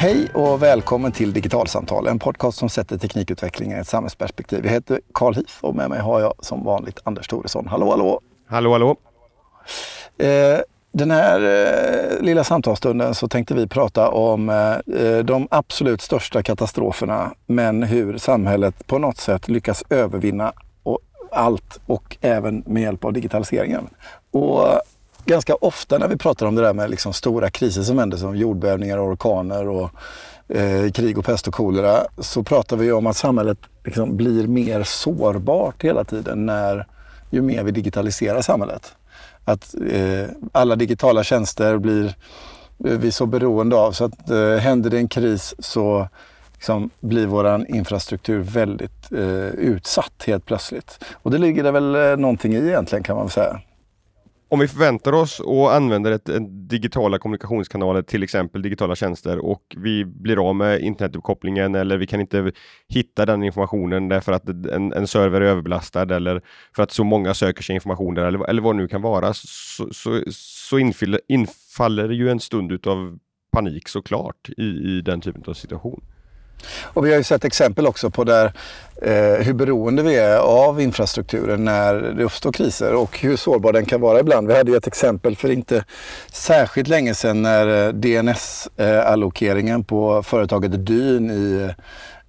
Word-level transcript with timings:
Hej 0.00 0.28
och 0.34 0.62
välkommen 0.62 1.12
till 1.12 1.32
Digitalsamtal, 1.32 2.06
en 2.06 2.18
podcast 2.18 2.58
som 2.58 2.68
sätter 2.68 2.98
teknikutvecklingen 2.98 3.78
i 3.78 3.80
ett 3.80 3.88
samhällsperspektiv. 3.88 4.64
Jag 4.64 4.72
heter 4.72 5.00
Carl 5.14 5.34
Hif 5.34 5.58
och 5.60 5.74
med 5.74 5.90
mig 5.90 6.00
har 6.00 6.20
jag 6.20 6.34
som 6.38 6.64
vanligt 6.64 7.00
Anders 7.04 7.28
Thoresson. 7.28 7.66
Hallå, 7.66 7.90
hallå! 7.90 8.20
Hallå, 8.46 8.72
hallå! 8.72 8.96
Eh, 10.18 10.60
den 10.92 11.10
här 11.10 11.40
eh, 11.40 12.22
lilla 12.22 12.44
samtalsstunden 12.44 13.14
så 13.14 13.28
tänkte 13.28 13.54
vi 13.54 13.66
prata 13.66 14.10
om 14.10 14.48
eh, 14.48 15.18
de 15.24 15.48
absolut 15.50 16.00
största 16.00 16.42
katastroferna, 16.42 17.32
men 17.46 17.82
hur 17.82 18.18
samhället 18.18 18.86
på 18.86 18.98
något 18.98 19.18
sätt 19.18 19.48
lyckas 19.48 19.84
övervinna 19.90 20.52
och 20.82 20.98
allt 21.32 21.80
och 21.86 22.16
även 22.20 22.62
med 22.66 22.82
hjälp 22.82 23.04
av 23.04 23.12
digitaliseringen. 23.12 23.88
Och 24.30 24.80
ganska 25.24 25.54
ofta 25.54 25.98
när 25.98 26.08
vi 26.08 26.16
pratar 26.16 26.46
om 26.46 26.54
det 26.54 26.62
där 26.62 26.72
med 26.72 26.90
liksom 26.90 27.12
stora 27.12 27.50
kriser 27.50 27.82
som 27.82 27.98
händer 27.98 28.16
som 28.16 28.36
jordbävningar, 28.36 28.98
och 28.98 29.08
orkaner 29.08 29.68
och 29.68 29.90
eh, 30.48 30.90
krig 30.90 31.18
och 31.18 31.24
pest 31.24 31.48
och 31.48 31.54
kolera 31.54 32.06
så 32.18 32.42
pratar 32.42 32.76
vi 32.76 32.92
om 32.92 33.06
att 33.06 33.16
samhället 33.16 33.58
liksom 33.84 34.16
blir 34.16 34.46
mer 34.46 34.82
sårbart 34.82 35.84
hela 35.84 36.04
tiden 36.04 36.46
när 36.46 36.86
ju 37.30 37.42
mer 37.42 37.62
vi 37.62 37.70
digitaliserar 37.70 38.42
samhället. 38.42 38.92
Att 39.44 39.74
eh, 39.90 40.28
alla 40.52 40.76
digitala 40.76 41.24
tjänster 41.24 41.78
blir 41.78 42.06
eh, 42.84 42.98
vi 42.98 43.12
så 43.12 43.26
beroende 43.26 43.76
av 43.76 43.92
så 43.92 44.04
att 44.04 44.30
eh, 44.30 44.56
händer 44.56 44.90
det 44.90 44.98
en 44.98 45.08
kris 45.08 45.54
så 45.58 46.08
liksom, 46.54 46.90
blir 47.00 47.26
vår 47.26 47.66
infrastruktur 47.68 48.40
väldigt 48.40 49.12
eh, 49.12 49.48
utsatt 49.48 50.24
helt 50.26 50.46
plötsligt. 50.46 51.04
Och 51.12 51.30
det 51.30 51.38
ligger 51.38 51.62
det 51.62 51.70
väl 51.70 51.94
eh, 51.94 52.16
någonting 52.16 52.54
i 52.54 52.68
egentligen 52.68 53.02
kan 53.02 53.16
man 53.16 53.24
väl 53.24 53.32
säga 53.32 53.60
om 54.50 54.58
vi 54.58 54.68
förväntar 54.68 55.12
oss 55.12 55.40
och 55.40 55.74
använder 55.74 56.12
ett, 56.12 56.28
ett, 56.28 56.68
digitala 56.68 57.18
kommunikationskanaler, 57.18 58.02
till 58.02 58.22
exempel 58.22 58.62
digitala 58.62 58.96
tjänster 58.96 59.38
och 59.38 59.76
vi 59.76 60.04
blir 60.04 60.48
av 60.48 60.56
med 60.56 60.80
internetuppkopplingen 60.80 61.74
eller 61.74 61.96
vi 61.96 62.06
kan 62.06 62.20
inte 62.20 62.52
hitta 62.88 63.26
den 63.26 63.42
informationen 63.42 64.08
därför 64.08 64.32
att 64.32 64.48
en, 64.48 64.92
en 64.92 65.06
server 65.06 65.40
är 65.40 65.44
överbelastad 65.44 66.16
eller 66.16 66.42
för 66.76 66.82
att 66.82 66.90
så 66.90 67.04
många 67.04 67.34
söker 67.34 67.62
sig 67.62 67.74
information 67.74 68.14
där 68.14 68.24
eller, 68.24 68.48
eller 68.48 68.62
vad 68.62 68.74
det 68.74 68.82
nu 68.82 68.88
kan 68.88 69.02
vara 69.02 69.34
så, 69.34 69.88
så, 69.92 70.22
så 70.30 70.78
infaller, 70.78 71.20
infaller 71.28 72.08
ju 72.08 72.30
en 72.30 72.40
stund 72.40 72.72
utav 72.72 73.18
panik 73.52 73.88
såklart 73.88 74.50
i, 74.56 74.64
i 74.64 75.00
den 75.00 75.20
typen 75.20 75.42
av 75.46 75.54
situation. 75.54 76.02
Och 76.82 77.06
vi 77.06 77.10
har 77.10 77.18
ju 77.18 77.24
sett 77.24 77.44
exempel 77.44 77.86
också 77.86 78.10
på 78.10 78.24
där, 78.24 78.52
eh, 79.02 79.44
hur 79.44 79.52
beroende 79.52 80.02
vi 80.02 80.16
är 80.16 80.38
av 80.38 80.80
infrastrukturen 80.80 81.64
när 81.64 81.94
det 81.94 82.24
uppstår 82.24 82.52
kriser 82.52 82.94
och 82.94 83.18
hur 83.18 83.36
sårbar 83.36 83.72
den 83.72 83.86
kan 83.86 84.00
vara 84.00 84.20
ibland. 84.20 84.48
Vi 84.48 84.56
hade 84.56 84.70
ju 84.70 84.76
ett 84.76 84.86
exempel 84.86 85.36
för 85.36 85.50
inte 85.50 85.84
särskilt 86.32 86.88
länge 86.88 87.14
sedan 87.14 87.42
när 87.42 87.86
eh, 87.86 87.92
DNS-allokeringen 87.92 89.84
på 89.84 90.22
företaget 90.22 90.86
Dyn 90.86 91.30
i 91.30 91.70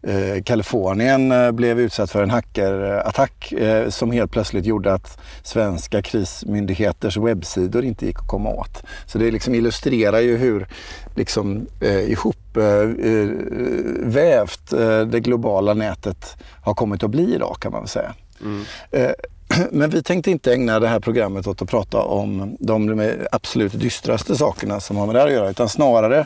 Eh, 0.03 0.43
Kalifornien 0.43 1.31
eh, 1.31 1.51
blev 1.51 1.79
utsatt 1.79 2.11
för 2.11 2.23
en 2.23 2.29
hackerattack 2.29 3.51
eh, 3.51 3.89
som 3.89 4.11
helt 4.11 4.31
plötsligt 4.31 4.65
gjorde 4.65 4.93
att 4.93 5.19
svenska 5.43 6.01
krismyndigheters 6.01 7.17
webbsidor 7.17 7.83
inte 7.83 8.05
gick 8.05 8.19
att 8.19 8.27
komma 8.27 8.49
åt. 8.49 8.83
Så 9.05 9.17
det 9.17 9.31
liksom 9.31 9.55
illustrerar 9.55 10.19
ju 10.19 10.37
hur 10.37 10.67
liksom, 11.15 11.67
eh, 11.81 12.11
ihopvävt 12.57 14.69
det 15.11 15.19
globala 15.19 15.73
nätet 15.73 16.37
har 16.61 16.73
kommit 16.73 17.03
att 17.03 17.11
bli 17.11 17.35
idag 17.35 17.57
kan 17.59 17.71
man 17.71 17.81
väl 17.81 17.89
säga. 17.89 18.13
Mm. 18.41 18.63
Men 19.71 19.89
vi 19.89 20.03
tänkte 20.03 20.31
inte 20.31 20.53
ägna 20.53 20.79
det 20.79 20.87
här 20.87 20.99
programmet 20.99 21.47
åt 21.47 21.61
att 21.61 21.69
prata 21.69 22.01
om 22.01 22.57
de 22.59 23.11
absolut 23.31 23.79
dystraste 23.79 24.35
sakerna 24.35 24.79
som 24.79 24.97
har 24.97 25.05
med 25.05 25.15
det 25.15 25.19
här 25.19 25.27
att 25.27 25.33
göra, 25.33 25.49
utan 25.49 25.69
snarare 25.69 26.25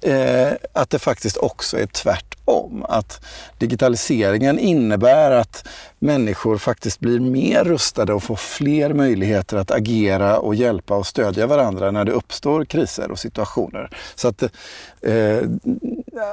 eh, 0.00 0.52
att 0.72 0.90
det 0.90 0.98
faktiskt 0.98 1.36
också 1.36 1.78
är 1.78 1.86
tvärtom. 1.86 2.84
Att 2.88 3.24
digitaliseringen 3.58 4.58
innebär 4.58 5.30
att 5.30 5.68
människor 5.98 6.58
faktiskt 6.58 7.00
blir 7.00 7.20
mer 7.20 7.64
rustade 7.64 8.12
och 8.12 8.22
får 8.22 8.36
fler 8.36 8.92
möjligheter 8.92 9.56
att 9.56 9.70
agera 9.70 10.38
och 10.38 10.54
hjälpa 10.54 10.96
och 10.96 11.06
stödja 11.06 11.46
varandra 11.46 11.90
när 11.90 12.04
det 12.04 12.12
uppstår 12.12 12.64
kriser 12.64 13.10
och 13.10 13.18
situationer. 13.18 13.90
Så 14.14 14.28
att 14.28 14.42
eh, 14.42 15.38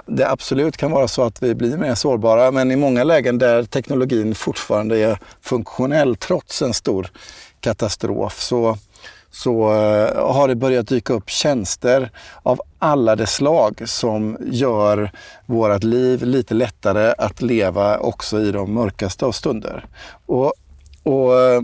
det 0.05 0.29
absolut 0.29 0.77
kan 0.77 0.91
vara 0.91 1.07
så 1.07 1.23
att 1.23 1.43
vi 1.43 1.55
blir 1.55 1.77
mer 1.77 1.95
sårbara, 1.95 2.51
men 2.51 2.71
i 2.71 2.75
många 2.75 3.03
lägen 3.03 3.37
där 3.37 3.63
teknologin 3.63 4.35
fortfarande 4.35 4.97
är 4.97 5.19
funktionell 5.41 6.15
trots 6.31 6.61
en 6.61 6.73
stor 6.73 7.07
katastrof 7.59 8.39
så 8.39 8.77
så 9.31 9.73
eh, 9.73 10.33
har 10.33 10.47
det 10.47 10.55
börjat 10.55 10.87
dyka 10.87 11.13
upp 11.13 11.29
tjänster 11.29 12.11
av 12.43 12.61
alla 12.79 13.15
de 13.15 13.27
slag 13.27 13.81
som 13.85 14.37
gör 14.41 15.11
vårt 15.45 15.83
liv 15.83 16.23
lite 16.23 16.53
lättare 16.53 17.13
att 17.17 17.41
leva 17.41 17.97
också 17.97 18.41
i 18.41 18.51
de 18.51 18.73
mörkaste 18.73 19.25
av 19.25 19.31
stunder. 19.31 19.85
Och, 20.25 20.53
och 21.03 21.39
eh, 21.39 21.61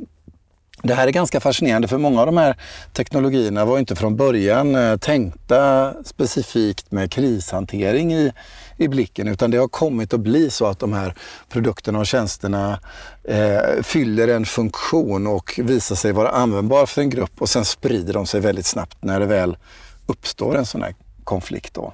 det 0.83 0.93
här 0.93 1.07
är 1.07 1.11
ganska 1.11 1.39
fascinerande 1.39 1.87
för 1.87 1.97
många 1.97 2.19
av 2.19 2.25
de 2.25 2.37
här 2.37 2.55
teknologierna 2.93 3.65
var 3.65 3.79
inte 3.79 3.95
från 3.95 4.15
början 4.15 4.75
eh, 4.75 4.97
tänkta 4.97 5.93
specifikt 6.03 6.91
med 6.91 7.11
krishantering 7.11 8.13
i, 8.13 8.31
i 8.77 8.87
blicken 8.87 9.27
utan 9.27 9.51
det 9.51 9.57
har 9.57 9.67
kommit 9.67 10.13
att 10.13 10.19
bli 10.19 10.49
så 10.49 10.65
att 10.65 10.79
de 10.79 10.93
här 10.93 11.15
produkterna 11.49 11.99
och 11.99 12.07
tjänsterna 12.07 12.79
eh, 13.23 13.81
fyller 13.83 14.27
en 14.27 14.45
funktion 14.45 15.27
och 15.27 15.59
visar 15.63 15.95
sig 15.95 16.11
vara 16.11 16.29
användbara 16.29 16.85
för 16.85 17.01
en 17.01 17.09
grupp 17.09 17.41
och 17.41 17.49
sen 17.49 17.65
sprider 17.65 18.13
de 18.13 18.25
sig 18.25 18.41
väldigt 18.41 18.65
snabbt 18.65 18.97
när 18.99 19.19
det 19.19 19.25
väl 19.25 19.57
uppstår 20.05 20.57
en 20.57 20.65
sån 20.65 20.81
här 20.81 20.95
konflikt 21.23 21.73
då, 21.73 21.93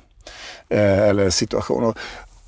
eh, 0.69 1.00
eller 1.00 1.29
situation. 1.29 1.83
Och, 1.83 1.97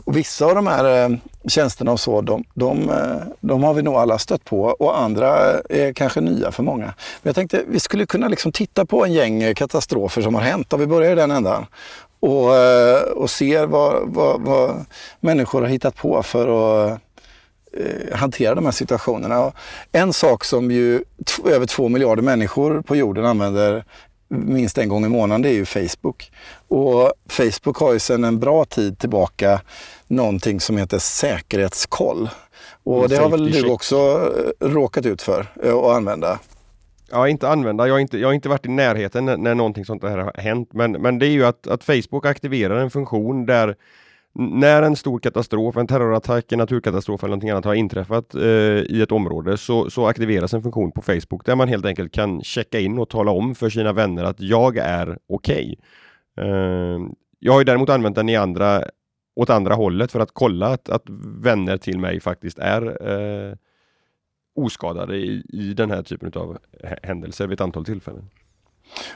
och 0.06 0.18
vissa 0.18 0.46
av 0.46 0.56
de 0.56 0.68
här 0.68 1.04
eh, 1.04 1.18
tjänsterna 1.48 1.92
och 1.92 2.00
så, 2.00 2.22
de, 2.22 2.44
de, 2.54 2.90
eh, 2.90 3.18
de, 3.40 3.64
har 3.64 3.74
vi 3.74 3.82
nog 3.82 3.96
alla 3.96 4.18
stött 4.18 4.44
på 4.44 4.64
och 4.64 5.00
andra 5.00 5.38
är 5.70 5.94
kanske 5.94 6.22
nya 6.22 6.52
för 6.52 6.64
många. 6.64 6.86
Men 6.86 6.94
jag 7.24 7.36
tänkte 7.36 7.64
vi 7.68 7.80
skulle 7.80 8.06
kunna 8.06 8.28
liksom 8.28 8.52
titta 8.52 8.86
på 8.86 9.06
en 9.06 9.14
gäng 9.14 9.44
eh, 9.44 9.54
katastrofer 9.54 10.22
som 10.22 10.36
har 10.36 10.42
hänt, 10.42 10.74
om 10.74 10.80
vi 10.80 10.88
börjar 10.88 11.12
i 11.12 11.16
den 11.16 11.32
ändan. 11.32 11.66
Och, 12.20 12.56
eh, 12.56 13.02
och 13.02 13.30
ser 13.30 13.66
vad, 13.66 14.08
vad, 14.08 14.42
vad 14.42 14.86
människor 15.20 15.62
har 15.62 15.68
hittat 15.68 15.96
på 15.96 16.24
för 16.24 16.48
att 16.88 17.00
hantera 18.14 18.56
de 18.56 18.66
här 18.66 18.72
situationerna. 18.72 19.52
En 19.92 20.14
sak 20.14 20.44
som 20.44 20.72
ju 20.72 21.04
över 21.46 21.66
två 21.66 21.90
miljarder 21.90 22.24
människor 22.24 22.82
på 22.82 22.96
jorden 22.96 23.26
använder 23.26 23.84
minst 24.28 24.78
en 24.78 24.90
gång 24.90 25.06
i 25.06 25.10
månaden, 25.10 25.42
det 25.42 25.50
är 25.50 25.54
ju 25.54 25.66
Facebook. 25.66 26.32
Och 26.68 27.14
Facebook 27.30 27.78
har 27.78 27.94
ju 27.94 28.00
sedan 28.00 28.24
en 28.24 28.40
bra 28.40 28.66
tid 28.66 29.00
tillbaka 29.00 29.62
någonting 30.08 30.60
som 30.60 30.78
heter 30.78 30.98
säkerhetskoll. 30.98 32.30
Och 32.84 33.10
det 33.10 33.18
har 33.18 33.30
väl 33.30 33.52
du 33.52 33.70
också 33.70 33.96
eh, 34.62 34.68
råkat 34.68 35.06
ut 35.06 35.22
för 35.22 35.48
eh, 35.64 35.76
att 35.76 35.96
använda? 35.96 36.40
Ja, 37.12 37.28
inte 37.28 37.50
använda. 37.50 37.88
Jag 37.88 37.94
har 37.94 38.00
inte, 38.00 38.18
jag 38.18 38.28
har 38.28 38.34
inte 38.34 38.50
varit 38.50 38.66
i 38.66 38.70
närheten 38.70 39.26
när, 39.26 39.38
när 39.38 39.56
någonting 39.56 39.86
sånt 39.86 40.04
här 40.04 40.18
har 40.18 40.34
hänt. 40.36 40.70
Men, 40.74 40.92
men 40.92 41.20
det 41.20 41.28
är 41.28 41.32
ju 41.32 41.46
att, 41.46 41.68
att 41.68 41.84
Facebook 41.84 42.26
aktiverar 42.26 42.80
en 42.80 42.90
funktion 42.90 43.46
där 43.46 43.76
när 44.38 44.82
en 44.82 44.96
stor 44.96 45.20
katastrof, 45.20 45.78
en 45.78 45.88
terrorattack, 45.88 46.52
en 46.52 46.60
naturkatastrof 46.60 47.24
eller 47.24 47.30
någonting 47.30 47.50
annat 47.50 47.66
har 47.66 47.74
inträffat 47.74 48.36
eh, 48.36 48.42
i 48.42 49.02
ett 49.02 49.12
område 49.12 49.58
så, 49.58 49.90
så, 49.90 50.08
aktiveras 50.08 50.54
en 50.54 50.64
funktion 50.64 50.92
på 50.92 51.02
Facebook 51.02 51.46
där 51.46 51.56
man 51.56 51.68
helt 51.68 51.86
enkelt 51.86 52.12
kan 52.14 52.42
checka 52.42 52.80
in 52.80 53.00
och 53.00 53.10
tala 53.10 53.32
om 53.32 53.56
för 53.56 53.70
sina 53.70 53.94
vänner 53.94 54.24
att 54.24 54.40
jag 54.40 54.78
är 54.78 55.18
okej. 55.30 55.78
Okay. 56.38 56.50
Eh, 56.50 57.00
jag 57.40 57.54
har 57.54 57.60
ju 57.60 57.66
däremot 57.66 57.90
använt 57.90 58.16
den 58.16 58.30
i 58.30 58.36
andra, 58.36 58.84
åt 59.36 59.50
andra 59.50 59.76
hållet 59.76 60.12
för 60.12 60.20
att 60.20 60.32
kolla 60.34 60.68
att, 60.68 60.90
att 60.90 61.04
vänner 61.40 61.78
till 61.78 62.00
mig 62.00 62.20
faktiskt 62.20 62.60
är 62.60 63.10
eh, 63.10 63.56
oskadade 64.56 65.16
i, 65.16 65.46
i 65.50 65.74
den 65.74 65.92
här 65.92 66.04
typen 66.04 66.32
av 66.36 66.58
händelser 67.04 67.48
vid 67.48 67.54
ett 67.54 67.62
antal 67.62 67.86
tillfällen. 67.86 68.30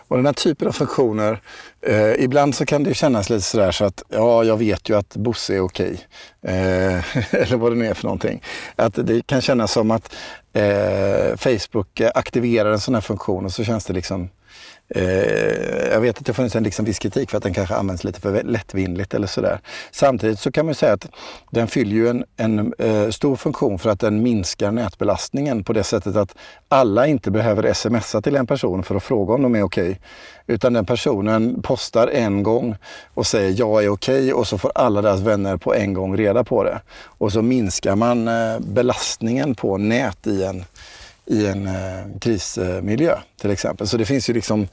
Och 0.07 0.18
den 0.18 0.25
här 0.25 0.33
typen 0.33 0.68
av 0.68 0.71
funktioner, 0.71 1.42
eh, 1.81 2.24
ibland 2.24 2.56
så 2.56 2.66
kan 2.66 2.83
det 2.83 2.94
kännas 2.94 3.30
lite 3.30 3.42
sådär 3.42 3.71
så 3.71 3.86
att 3.86 4.04
ja, 4.10 4.44
jag 4.44 4.57
vet 4.57 4.89
ju 4.89 4.98
att 4.98 5.16
Bosse 5.16 5.56
är 5.56 5.60
okej. 5.60 6.00
Eh, 6.42 7.33
eller 7.36 7.57
vad 7.57 7.72
det 7.72 7.75
nu 7.75 7.86
är 7.86 7.94
för 7.94 8.04
någonting. 8.04 8.44
Att 8.75 8.94
det 8.95 9.27
kan 9.27 9.42
kännas 9.42 9.72
som 9.72 9.92
att 9.92 10.15
eh, 10.54 11.36
Facebook 11.38 12.01
aktiverar 12.01 12.72
en 12.72 12.80
sån 12.80 12.94
här 12.94 13.01
funktion 13.01 13.45
och 13.45 13.51
så 13.51 13.63
känns 13.63 13.86
det 13.86 13.94
liksom 13.94 14.30
Eh, 14.95 15.91
jag 15.91 16.01
vet 16.01 16.18
att 16.18 16.25
det 16.25 16.33
funnits 16.33 16.56
en 16.56 16.63
liksom 16.63 16.86
viss 16.86 17.00
kritik 17.00 17.30
för 17.30 17.38
att 17.38 17.44
den 17.44 17.53
kanske 17.53 17.75
används 17.75 18.03
lite 18.03 18.21
för 18.21 18.44
lättvindigt 18.44 19.13
eller 19.13 19.27
sådär. 19.27 19.59
Samtidigt 19.91 20.39
så 20.39 20.51
kan 20.51 20.65
man 20.65 20.75
säga 20.75 20.94
att 20.94 21.07
den 21.51 21.68
fyller 21.68 21.95
ju 21.95 22.07
en, 22.09 22.25
en 22.38 22.74
eh, 22.80 23.09
stor 23.09 23.36
funktion 23.36 23.80
för 23.80 23.89
att 23.89 24.00
den 24.00 24.24
minskar 24.24 24.71
nätbelastningen 24.71 25.63
på 25.63 25.74
det 25.74 25.83
sättet 25.83 26.15
att 26.15 26.36
alla 26.68 27.07
inte 27.07 27.31
behöver 27.31 27.74
smsa 27.74 28.21
till 28.21 28.36
en 28.36 28.47
person 28.47 28.83
för 28.83 28.95
att 28.95 29.03
fråga 29.03 29.33
om 29.33 29.41
de 29.41 29.56
är 29.56 29.63
okej. 29.63 29.89
Okay, 29.89 29.95
utan 30.47 30.74
den 30.74 30.86
personen 30.86 31.62
postar 31.62 32.07
en 32.07 32.44
gång 32.44 32.75
och 33.13 33.27
säger 33.27 33.59
jag 33.59 33.83
är 33.83 33.89
okej 33.89 34.19
okay, 34.19 34.33
och 34.33 34.47
så 34.47 34.57
får 34.57 34.71
alla 34.75 35.01
deras 35.01 35.19
vänner 35.19 35.57
på 35.57 35.74
en 35.74 35.94
gång 35.94 36.18
reda 36.18 36.44
på 36.44 36.63
det. 36.63 36.81
Och 37.03 37.31
så 37.31 37.41
minskar 37.41 37.95
man 37.95 38.27
eh, 38.27 38.59
belastningen 38.59 39.56
på 39.56 39.77
nät 39.77 40.27
i 40.27 40.44
en 40.44 40.65
i 41.30 41.48
en 41.48 41.68
eh, 41.68 42.20
krismiljö 42.22 43.18
till 43.42 43.52
exempel. 43.52 43.88
Så 43.88 43.98
det 43.98 44.06
finns 44.06 44.30
ju 44.30 44.34
liksom 44.34 44.68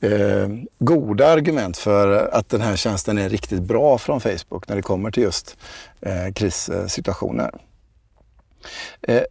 eh, 0.00 0.48
goda 0.78 1.28
argument 1.28 1.76
för 1.76 2.28
att 2.32 2.48
den 2.48 2.60
här 2.60 2.76
tjänsten 2.76 3.18
är 3.18 3.28
riktigt 3.28 3.62
bra 3.62 3.98
från 3.98 4.20
Facebook 4.20 4.68
när 4.68 4.76
det 4.76 4.82
kommer 4.82 5.10
till 5.10 5.22
just 5.22 5.56
eh, 6.00 6.32
krissituationer. 6.34 7.50
Eh, 9.02 9.22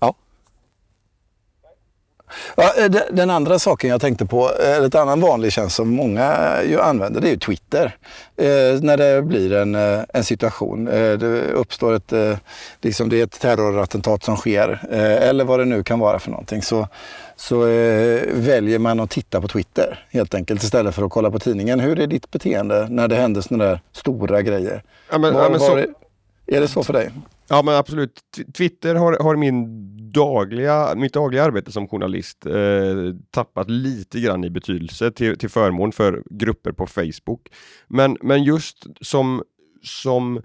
ja 0.00 0.14
ja. 2.56 2.72
Eh, 2.78 2.90
den 3.10 3.30
andra 3.30 3.58
saken 3.58 3.90
jag 3.90 4.00
tänkte 4.00 4.26
på, 4.26 4.50
eller 4.50 4.86
ett 4.86 4.94
annan 4.94 5.20
vanlig 5.20 5.52
tjänst 5.52 5.76
som 5.76 5.88
många 5.88 6.56
ju 6.68 6.80
använder, 6.80 7.20
det 7.20 7.28
är 7.28 7.32
ju 7.32 7.38
Twitter. 7.38 7.96
Eh, 8.36 8.80
när 8.80 8.96
det 8.96 9.22
blir 9.22 9.52
en, 9.52 9.74
eh, 9.74 10.00
en 10.08 10.24
situation, 10.24 10.88
eh, 10.88 11.12
det 11.12 11.42
uppstår 11.52 11.92
ett, 11.92 12.12
liksom 12.82 13.08
det 13.08 13.20
är 13.20 13.24
ett 13.24 13.40
terrorattentat 13.40 14.24
som 14.24 14.36
sker, 14.36 14.80
eller 14.90 15.44
vad 15.44 15.58
det 15.58 15.64
nu 15.64 15.82
kan 15.82 15.98
vara 15.98 16.18
för 16.18 16.30
någonting, 16.30 16.62
så 16.62 16.88
så 17.36 17.66
eh, 17.66 18.22
väljer 18.32 18.78
man 18.78 19.00
att 19.00 19.10
titta 19.10 19.40
på 19.40 19.48
Twitter 19.48 20.06
helt 20.10 20.34
enkelt 20.34 20.62
istället 20.62 20.94
för 20.94 21.02
att 21.02 21.10
kolla 21.10 21.30
på 21.30 21.38
tidningen. 21.38 21.80
Hur 21.80 22.00
är 22.00 22.06
ditt 22.06 22.30
beteende 22.30 22.86
när 22.90 23.08
det 23.08 23.16
händer 23.16 23.40
sådana 23.40 23.64
där 23.64 23.80
stora 23.92 24.42
grejer? 24.42 24.82
Ja, 25.10 25.18
men, 25.18 25.34
var, 25.34 25.42
ja, 25.42 25.48
men 25.48 25.60
så... 25.60 25.76
är 26.46 26.60
det 26.60 26.68
så 26.68 26.82
för 26.82 26.92
dig? 26.92 27.10
Ja 27.48 27.62
men 27.62 27.74
absolut. 27.74 28.20
Twitter 28.56 28.94
har, 28.94 29.18
har 29.20 29.36
min 29.36 29.64
dagliga, 30.10 30.94
mitt 30.96 31.12
dagliga 31.12 31.44
arbete 31.44 31.72
som 31.72 31.88
journalist 31.88 32.46
eh, 32.46 33.14
tappat 33.30 33.70
lite 33.70 34.20
grann 34.20 34.44
i 34.44 34.50
betydelse 34.50 35.10
till, 35.10 35.38
till 35.38 35.50
förmån 35.50 35.92
för 35.92 36.22
grupper 36.30 36.72
på 36.72 36.86
Facebook. 36.86 37.48
Men, 37.88 38.16
men 38.20 38.44
just 38.44 38.86
som, 39.00 39.42
som 39.82 40.42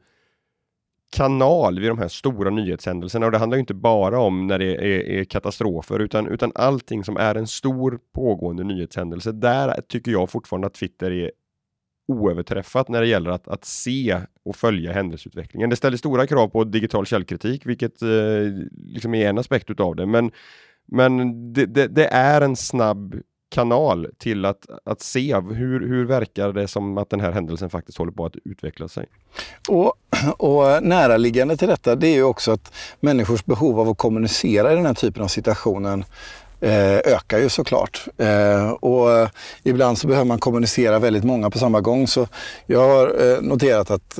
kanal 1.11 1.79
vid 1.79 1.89
de 1.89 1.97
här 1.97 2.07
stora 2.07 2.49
nyhetshändelserna 2.49 3.25
och 3.25 3.31
det 3.31 3.37
handlar 3.37 3.57
inte 3.57 3.73
bara 3.73 4.19
om 4.19 4.47
när 4.47 4.59
det 4.59 4.75
är, 4.75 5.09
är, 5.09 5.23
katastrofer 5.23 5.99
utan, 5.99 6.27
utan 6.27 6.51
allting 6.55 7.03
som 7.03 7.17
är 7.17 7.35
en 7.35 7.47
stor 7.47 7.99
pågående 8.15 8.63
nyhetshändelse. 8.63 9.31
Där 9.31 9.81
tycker 9.81 10.11
jag 10.11 10.29
fortfarande 10.29 10.67
att 10.67 10.73
Twitter 10.73 11.11
är 11.11 11.31
oöverträffat 12.09 12.89
när 12.89 13.01
det 13.01 13.07
gäller 13.07 13.29
att, 13.29 13.47
att 13.47 13.65
se 13.65 14.21
och 14.45 14.55
följa 14.55 14.93
händelseutvecklingen. 14.93 15.69
Det 15.69 15.75
ställer 15.75 15.97
stora 15.97 16.27
krav 16.27 16.47
på 16.47 16.63
digital 16.63 17.05
källkritik, 17.05 17.65
vilket 17.65 18.01
eh, 18.01 18.09
liksom 18.85 19.15
är 19.15 19.29
en 19.29 19.37
aspekt 19.37 19.69
utav 19.69 19.95
det. 19.95 20.05
Men, 20.05 20.31
men 20.87 21.53
det, 21.53 21.65
det, 21.65 21.87
det, 21.87 22.07
är 22.07 22.41
en 22.41 22.55
snabb 22.55 23.15
kanal 23.49 24.07
till 24.17 24.45
att, 24.45 24.65
att 24.85 25.01
se 25.01 25.35
hur, 25.35 25.87
hur 25.87 26.05
verkar 26.05 26.53
det 26.53 26.67
som 26.67 26.97
att 26.97 27.09
den 27.09 27.19
här 27.19 27.31
händelsen 27.31 27.69
faktiskt 27.69 27.97
håller 27.97 28.11
på 28.11 28.25
att 28.25 28.35
utveckla 28.45 28.87
sig. 28.87 29.05
Och, 29.67 29.93
och 30.37 30.83
näraliggande 30.83 31.57
till 31.57 31.67
detta 31.67 31.95
det 31.95 32.07
är 32.07 32.15
ju 32.15 32.23
också 32.23 32.51
att 32.51 32.73
människors 32.99 33.45
behov 33.45 33.79
av 33.79 33.89
att 33.89 33.97
kommunicera 33.97 34.71
i 34.71 34.75
den 34.75 34.85
här 34.85 34.93
typen 34.93 35.23
av 35.23 35.27
situationen 35.27 36.05
Eh, 36.61 36.97
ökar 36.97 37.37
ju 37.37 37.49
såklart. 37.49 38.07
Eh, 38.17 38.69
och 38.69 39.29
ibland 39.63 39.97
så 39.97 40.07
behöver 40.07 40.25
man 40.25 40.39
kommunicera 40.39 40.99
väldigt 40.99 41.23
många 41.23 41.49
på 41.49 41.59
samma 41.59 41.81
gång. 41.81 42.07
Så 42.07 42.27
jag 42.65 42.87
har 42.87 43.31
eh, 43.31 43.41
noterat 43.41 43.91
att 43.91 44.19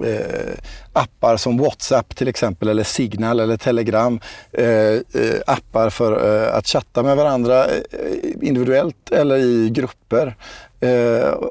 eh, 0.00 0.54
appar 0.92 1.36
som 1.36 1.58
WhatsApp 1.58 2.16
till 2.16 2.28
exempel 2.28 2.68
eller 2.68 2.84
Signal 2.84 3.40
eller 3.40 3.56
Telegram. 3.56 4.20
Eh, 4.52 4.66
eh, 4.66 5.40
appar 5.46 5.90
för 5.90 6.12
att 6.48 6.66
chatta 6.66 7.02
med 7.02 7.16
varandra 7.16 7.66
individuellt 8.40 9.10
eller 9.10 9.36
i 9.36 9.70
grupper. 9.70 10.36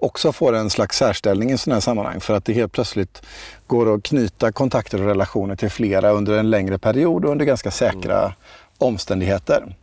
Också 0.02 0.32
får 0.32 0.56
en 0.56 0.70
slags 0.70 0.98
särställning 0.98 1.52
i 1.52 1.58
sådana 1.58 1.76
här 1.76 1.82
sammanhang 1.82 2.20
för 2.20 2.34
att 2.34 2.46
det 2.46 2.54
helt 2.54 2.72
plötsligt 2.72 3.22
går 3.68 3.96
att 3.96 4.04
knyta 4.04 4.52
kontakter 4.52 5.02
och 5.02 5.08
relationer 5.08 5.56
till 5.56 5.70
flera 5.70 6.12
under 6.12 6.38
en 6.38 6.50
längre 6.50 6.78
period 6.78 7.26
och 7.26 7.32
under 7.32 7.46
ganska 7.46 7.72
säkra 7.72 8.20
mm. 8.20 8.32
omständigheter. 8.78 9.76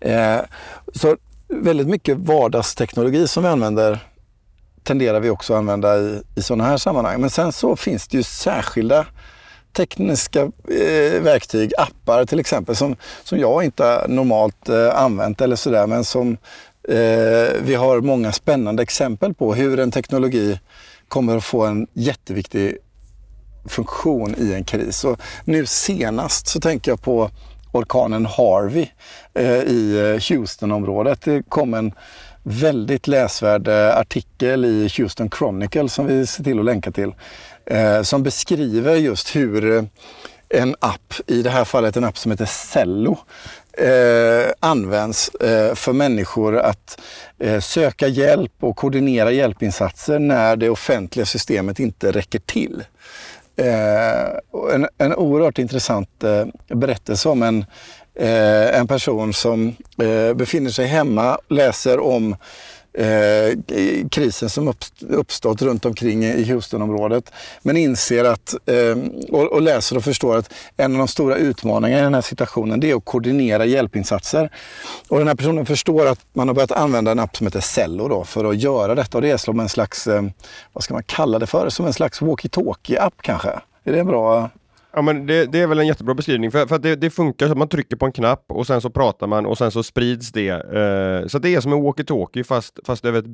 Eh, 0.00 0.40
så 0.94 1.16
väldigt 1.48 1.86
mycket 1.86 2.18
vardagsteknologi 2.18 3.28
som 3.28 3.42
vi 3.42 3.48
använder 3.48 3.98
tenderar 4.82 5.20
vi 5.20 5.30
också 5.30 5.52
att 5.52 5.58
använda 5.58 5.98
i, 5.98 6.22
i 6.34 6.42
sådana 6.42 6.64
här 6.64 6.76
sammanhang. 6.76 7.20
Men 7.20 7.30
sen 7.30 7.52
så 7.52 7.76
finns 7.76 8.08
det 8.08 8.16
ju 8.16 8.22
särskilda 8.22 9.06
tekniska 9.76 10.40
eh, 10.40 11.22
verktyg, 11.22 11.72
appar 11.78 12.24
till 12.24 12.40
exempel, 12.40 12.76
som, 12.76 12.96
som 13.24 13.38
jag 13.38 13.64
inte 13.64 14.06
normalt 14.08 14.68
eh, 14.68 14.94
använt 14.94 15.40
eller 15.40 15.56
sådär, 15.56 15.86
men 15.86 16.04
som 16.04 16.36
eh, 16.88 17.54
vi 17.62 17.74
har 17.74 18.00
många 18.00 18.32
spännande 18.32 18.82
exempel 18.82 19.34
på 19.34 19.54
hur 19.54 19.78
en 19.78 19.90
teknologi 19.90 20.60
kommer 21.08 21.36
att 21.36 21.44
få 21.44 21.64
en 21.64 21.86
jätteviktig 21.92 22.78
funktion 23.68 24.34
i 24.38 24.52
en 24.52 24.64
kris. 24.64 25.04
Och 25.04 25.20
nu 25.44 25.66
senast 25.66 26.46
så 26.46 26.60
tänker 26.60 26.90
jag 26.90 27.02
på 27.02 27.30
orkanen 27.76 28.26
Harvey 28.26 28.86
eh, 29.34 29.60
i 29.62 29.98
eh, 29.98 30.36
Houstonområdet. 30.36 31.22
Det 31.22 31.42
kom 31.48 31.74
en 31.74 31.92
väldigt 32.42 33.06
läsvärd 33.06 33.68
eh, 33.68 33.98
artikel 33.98 34.64
i 34.64 34.90
Houston 34.98 35.30
Chronicle 35.30 35.88
som 35.88 36.06
vi 36.06 36.26
ser 36.26 36.44
till 36.44 36.58
att 36.58 36.64
länka 36.64 36.90
till. 36.90 37.14
Eh, 37.66 38.02
som 38.02 38.22
beskriver 38.22 38.94
just 38.94 39.36
hur 39.36 39.76
eh, 39.76 39.82
en 40.48 40.76
app, 40.80 41.14
i 41.26 41.42
det 41.42 41.50
här 41.50 41.64
fallet 41.64 41.96
en 41.96 42.04
app 42.04 42.18
som 42.18 42.30
heter 42.30 42.46
Cello, 42.46 43.18
eh, 43.72 44.52
används 44.60 45.28
eh, 45.28 45.74
för 45.74 45.92
människor 45.92 46.58
att 46.58 47.00
eh, 47.38 47.60
söka 47.60 48.08
hjälp 48.08 48.52
och 48.60 48.76
koordinera 48.76 49.30
hjälpinsatser 49.30 50.18
när 50.18 50.56
det 50.56 50.70
offentliga 50.70 51.26
systemet 51.26 51.80
inte 51.80 52.12
räcker 52.12 52.38
till. 52.38 52.84
Eh, 53.56 54.74
en, 54.74 54.88
en 54.98 55.14
oerhört 55.14 55.58
intressant 55.58 56.24
eh, 56.24 56.46
berättelse 56.76 57.28
om 57.28 57.42
en 57.42 57.64
eh, 58.14 58.78
en 58.78 58.86
person 58.86 59.32
som 59.34 59.76
eh, 60.02 60.34
befinner 60.34 60.70
sig 60.70 60.86
hemma, 60.86 61.38
läser 61.48 62.00
om 62.00 62.36
eh, 62.96 64.08
krisen 64.10 64.50
som 64.50 64.74
uppstått 65.08 65.62
runt 65.62 65.84
omkring 65.84 66.24
i 66.24 66.52
Houstonområdet. 66.52 67.32
Men 67.62 67.76
inser 67.76 68.24
att, 68.24 68.54
eh, 68.66 68.96
och, 69.30 69.52
och, 69.52 69.62
läser 69.62 69.96
och 69.96 70.04
förstår 70.04 70.36
att 70.36 70.52
en 70.76 70.92
av 70.92 70.98
de 70.98 71.08
stora 71.08 71.36
utmaningarna 71.36 72.00
i 72.00 72.04
den 72.04 72.14
här 72.14 72.20
situationen 72.20 72.80
det 72.80 72.90
är 72.90 72.96
att 72.96 73.04
koordinera 73.04 73.64
hjälpinsatser. 73.64 74.50
Och 75.08 75.18
den 75.18 75.28
här 75.28 75.34
personen 75.34 75.66
förstår 75.66 76.06
att 76.06 76.20
man 76.32 76.48
har 76.48 76.54
börjat 76.54 76.72
använda 76.72 77.10
en 77.10 77.18
app 77.18 77.36
som 77.36 77.46
heter 77.46 77.60
Cello 77.60 78.08
då 78.08 78.24
för 78.24 78.44
att 78.44 78.56
göra 78.56 78.94
detta. 78.94 79.18
Och 79.18 79.22
det 79.22 79.30
är 79.30 79.36
som 79.36 79.60
en 79.60 79.68
slags, 79.68 80.06
eh, 80.06 80.22
vad 80.72 80.84
ska 80.84 80.94
man 80.94 81.02
kalla 81.02 81.38
det 81.38 81.46
för, 81.46 81.68
som 81.68 81.86
en 81.86 81.92
slags 81.92 82.22
walkie-talkie-app 82.22 83.22
kanske. 83.22 83.50
Är 83.84 83.92
det 83.92 84.00
en 84.00 84.06
bra 84.06 84.50
Ja 84.98 85.02
men 85.02 85.26
det, 85.26 85.46
det, 85.52 85.60
är 85.60 85.66
väl 85.66 85.78
en 85.78 85.86
jättebra 85.86 86.14
beskrivning 86.14 86.50
för, 86.50 86.66
för 86.66 86.76
att 86.76 86.82
det, 86.82 86.96
det, 86.96 87.10
funkar 87.10 87.46
så 87.46 87.52
att 87.52 87.58
man 87.58 87.68
trycker 87.68 87.96
på 87.96 88.06
en 88.06 88.12
knapp 88.12 88.44
och 88.48 88.66
sen 88.66 88.80
så 88.80 88.90
pratar 88.90 89.26
man 89.26 89.46
och 89.46 89.58
sen 89.58 89.70
så 89.70 89.82
sprids 89.82 90.32
det. 90.32 90.52
Uh, 90.52 91.26
så 91.26 91.38
det 91.38 91.54
är 91.54 91.60
som 91.60 91.72
en 91.72 91.78
walkie-talkie 91.78 92.42
fast, 92.42 92.80
fast 92.84 93.04
över 93.04 93.18
ett 93.18 93.24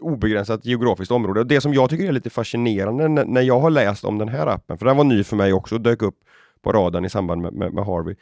obegränsat 0.00 0.66
geografiskt 0.66 1.12
område. 1.12 1.40
Och 1.40 1.46
det 1.46 1.60
som 1.60 1.74
jag 1.74 1.90
tycker 1.90 2.08
är 2.08 2.12
lite 2.12 2.30
fascinerande 2.30 3.08
när, 3.08 3.24
när 3.24 3.42
jag 3.42 3.60
har 3.60 3.70
läst 3.70 4.04
om 4.04 4.18
den 4.18 4.28
här 4.28 4.46
appen, 4.46 4.78
för 4.78 4.86
den 4.86 4.96
var 4.96 5.04
ny 5.04 5.24
för 5.24 5.36
mig 5.36 5.52
också 5.52 5.74
och 5.74 5.80
dök 5.80 6.02
upp 6.02 6.16
på 6.62 6.72
radarn 6.72 7.04
i 7.04 7.10
samband 7.10 7.42
med, 7.42 7.52
med, 7.52 7.72
med 7.72 7.84
Harvey. 7.84 8.14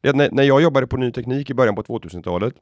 Det 0.00 0.08
är 0.08 0.10
att 0.10 0.16
när, 0.16 0.30
när 0.30 0.42
jag 0.42 0.62
jobbade 0.62 0.86
på 0.86 0.96
ny 0.96 1.12
teknik 1.12 1.50
i 1.50 1.54
början 1.54 1.74
på 1.74 1.82
2000-talet 1.82 2.54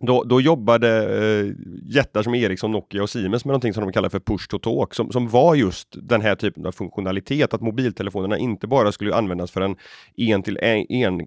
då, 0.00 0.24
då 0.24 0.40
jobbade 0.40 0.88
eh, 0.88 1.52
jättar 1.96 2.22
som 2.22 2.34
Ericsson, 2.34 2.72
Nokia 2.72 3.02
och 3.02 3.10
Siemens 3.10 3.44
med 3.44 3.52
någonting 3.52 3.74
som 3.74 3.84
de 3.84 3.92
kallar 3.92 4.08
för 4.08 4.20
push 4.20 4.48
to 4.48 4.58
talk, 4.58 4.94
som, 4.94 5.12
som 5.12 5.28
var 5.28 5.54
just 5.54 5.88
den 5.92 6.20
här 6.20 6.34
typen 6.34 6.66
av 6.66 6.72
funktionalitet, 6.72 7.54
att 7.54 7.60
mobiltelefonerna 7.60 8.38
inte 8.38 8.66
bara 8.66 8.92
skulle 8.92 9.14
användas 9.14 9.50
för 9.50 9.60
en 9.60 9.76
en 10.16 10.42
till 10.42 10.58
en, 10.62 10.86
en 10.92 11.20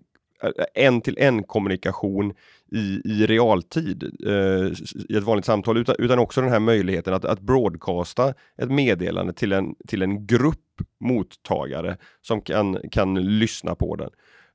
eh, 0.43 0.49
en 0.73 1.01
till 1.01 1.17
en 1.17 1.43
kommunikation 1.43 2.33
i, 2.71 3.01
i 3.05 3.25
realtid 3.25 4.03
eh, 4.27 4.71
i 5.09 5.17
ett 5.17 5.23
vanligt 5.23 5.45
samtal, 5.45 5.77
utan, 5.77 5.95
utan 5.99 6.19
också 6.19 6.41
den 6.41 6.49
här 6.49 6.59
möjligheten 6.59 7.13
att, 7.13 7.25
att 7.25 7.39
broadcasta 7.39 8.33
ett 8.57 8.71
meddelande 8.71 9.33
till 9.33 9.53
en, 9.53 9.75
till 9.87 10.01
en 10.01 10.27
grupp 10.27 10.55
mottagare 10.99 11.97
som 12.21 12.41
kan, 12.41 12.77
kan 12.91 13.39
lyssna 13.39 13.75
på 13.75 13.95
den. 13.95 14.09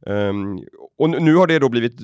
Um, 0.06 0.60
och 0.98 1.10
nu 1.10 1.34
har 1.34 1.46
det 1.46 1.58
då 1.58 1.68
blivit 1.68 1.98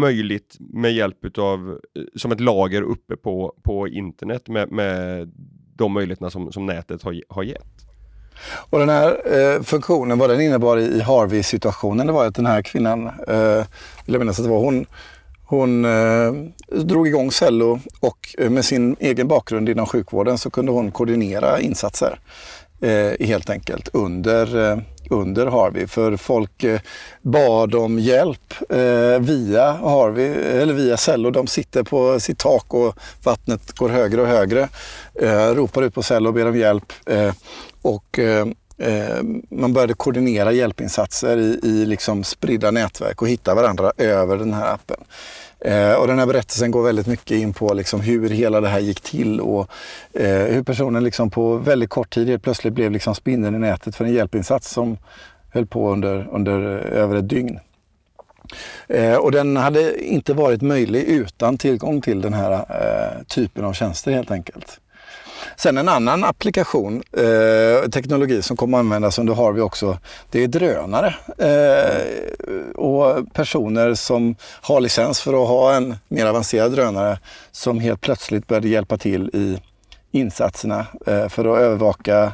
möjligt 0.00 0.56
med 0.58 0.92
hjälp 0.92 1.38
av 1.38 1.78
eh, 1.96 2.02
som 2.16 2.32
ett 2.32 2.40
lager 2.40 2.82
uppe 2.82 3.16
på, 3.16 3.54
på 3.62 3.88
internet 3.88 4.48
med, 4.48 4.72
med 4.72 5.28
de 5.76 5.92
möjligheterna 5.92 6.30
som, 6.30 6.52
som 6.52 6.66
nätet 6.66 7.02
har, 7.02 7.22
har 7.28 7.42
gett. 7.42 7.86
Och 8.70 8.78
den 8.78 8.88
här 8.88 9.20
eh, 9.34 9.62
funktionen, 9.62 10.18
vad 10.18 10.30
den 10.30 10.40
innebar 10.40 10.78
i, 10.78 11.00
Harvey-situationen, 11.00 12.06
det 12.06 12.12
var 12.12 12.26
att 12.26 12.34
den 12.34 12.46
här 12.46 12.62
kvinnan, 12.62 13.06
eh, 13.06 13.64
vill 14.06 14.14
jag 14.14 14.18
minnas 14.18 14.38
att 14.38 14.44
det 14.44 14.50
var 14.50 14.60
hon, 14.60 14.86
hon 15.44 15.84
eh, 15.84 16.32
drog 16.82 17.08
igång 17.08 17.30
Cello 17.30 17.80
och 18.00 18.34
eh, 18.38 18.50
med 18.50 18.64
sin 18.64 18.96
egen 19.00 19.28
bakgrund 19.28 19.68
inom 19.68 19.86
sjukvården 19.86 20.38
så 20.38 20.50
kunde 20.50 20.72
hon 20.72 20.90
koordinera 20.90 21.60
insatser 21.60 22.18
eh, 22.82 23.26
helt 23.26 23.50
enkelt 23.50 23.88
under 23.92 24.70
eh, 24.70 24.78
under 25.12 25.46
Harvey. 25.46 25.86
För 25.86 26.16
folk 26.16 26.64
eh, 26.64 26.80
bad 27.22 27.74
om 27.74 27.98
hjälp 27.98 28.54
eh, 28.68 29.18
via 29.20 29.72
Harvey, 29.72 30.26
eller 30.32 30.74
via 30.74 30.96
Cello. 30.96 31.30
De 31.30 31.46
sitter 31.46 31.82
på 31.82 32.20
sitt 32.20 32.38
tak 32.38 32.74
och 32.74 32.96
vattnet 33.22 33.72
går 33.72 33.88
högre 33.88 34.20
och 34.20 34.28
högre. 34.28 34.68
Eh, 35.14 35.54
ropar 35.54 35.82
ut 35.82 35.94
på 35.94 36.02
Cello 36.02 36.28
och 36.28 36.34
ber 36.34 36.48
om 36.48 36.56
hjälp. 36.56 36.92
Eh, 37.06 37.32
och 37.82 38.18
eh, 38.18 38.46
eh 38.78 39.22
man 39.50 39.72
började 39.72 39.94
koordinera 39.94 40.52
hjälpinsatser 40.52 41.36
i, 41.36 41.60
i 41.62 41.86
liksom 41.86 42.24
spridda 42.24 42.70
nätverk 42.70 43.22
och 43.22 43.28
hitta 43.28 43.54
varandra 43.54 43.92
över 43.96 44.36
den 44.36 44.54
här 44.54 44.74
appen. 44.74 45.00
Eh, 45.64 45.94
och 45.94 46.06
den 46.06 46.18
här 46.18 46.26
berättelsen 46.26 46.70
går 46.70 46.82
väldigt 46.82 47.06
mycket 47.06 47.36
in 47.36 47.52
på 47.52 47.74
liksom 47.74 48.00
hur 48.00 48.30
hela 48.30 48.60
det 48.60 48.68
här 48.68 48.80
gick 48.80 49.00
till 49.00 49.40
och 49.40 49.70
eh, 50.12 50.44
hur 50.44 50.62
personen 50.62 51.04
liksom 51.04 51.30
på 51.30 51.56
väldigt 51.56 51.90
kort 51.90 52.10
tid 52.10 52.28
helt 52.28 52.42
plötsligt 52.42 52.74
blev 52.74 52.90
liksom 52.90 53.14
spindeln 53.14 53.54
i 53.54 53.58
nätet 53.58 53.96
för 53.96 54.04
en 54.04 54.12
hjälpinsats 54.12 54.70
som 54.70 54.98
höll 55.50 55.66
på 55.66 55.90
under, 55.90 56.28
under 56.32 56.60
eh, 56.60 57.02
över 57.02 57.16
ett 57.16 57.28
dygn. 57.28 57.58
Eh, 58.88 59.14
och 59.14 59.32
den 59.32 59.56
hade 59.56 60.04
inte 60.04 60.34
varit 60.34 60.62
möjlig 60.62 61.02
utan 61.02 61.58
tillgång 61.58 62.00
till 62.00 62.20
den 62.20 62.32
här 62.32 62.52
eh, 62.52 63.22
typen 63.26 63.64
av 63.64 63.72
tjänster 63.72 64.12
helt 64.12 64.30
enkelt. 64.30 64.80
Sen 65.56 65.78
en 65.78 65.88
annan 65.88 66.24
applikation, 66.24 67.02
eh, 67.12 67.88
teknologi 67.90 68.42
som 68.42 68.56
kommer 68.56 68.78
att 68.78 68.82
användas 68.82 69.18
under 69.18 69.34
Harvey 69.34 69.62
också, 69.62 69.98
det 70.30 70.44
är 70.44 70.48
drönare. 70.48 71.14
Eh, 71.38 72.74
och 72.74 73.32
personer 73.32 73.94
som 73.94 74.36
har 74.60 74.80
licens 74.80 75.20
för 75.20 75.42
att 75.42 75.48
ha 75.48 75.74
en 75.74 75.96
mer 76.08 76.26
avancerad 76.26 76.72
drönare 76.72 77.18
som 77.50 77.80
helt 77.80 78.00
plötsligt 78.00 78.46
började 78.46 78.68
hjälpa 78.68 78.98
till 78.98 79.30
i 79.32 79.58
insatserna 80.12 80.86
eh, 81.06 81.28
för 81.28 81.54
att 81.54 81.60
övervaka 81.60 82.32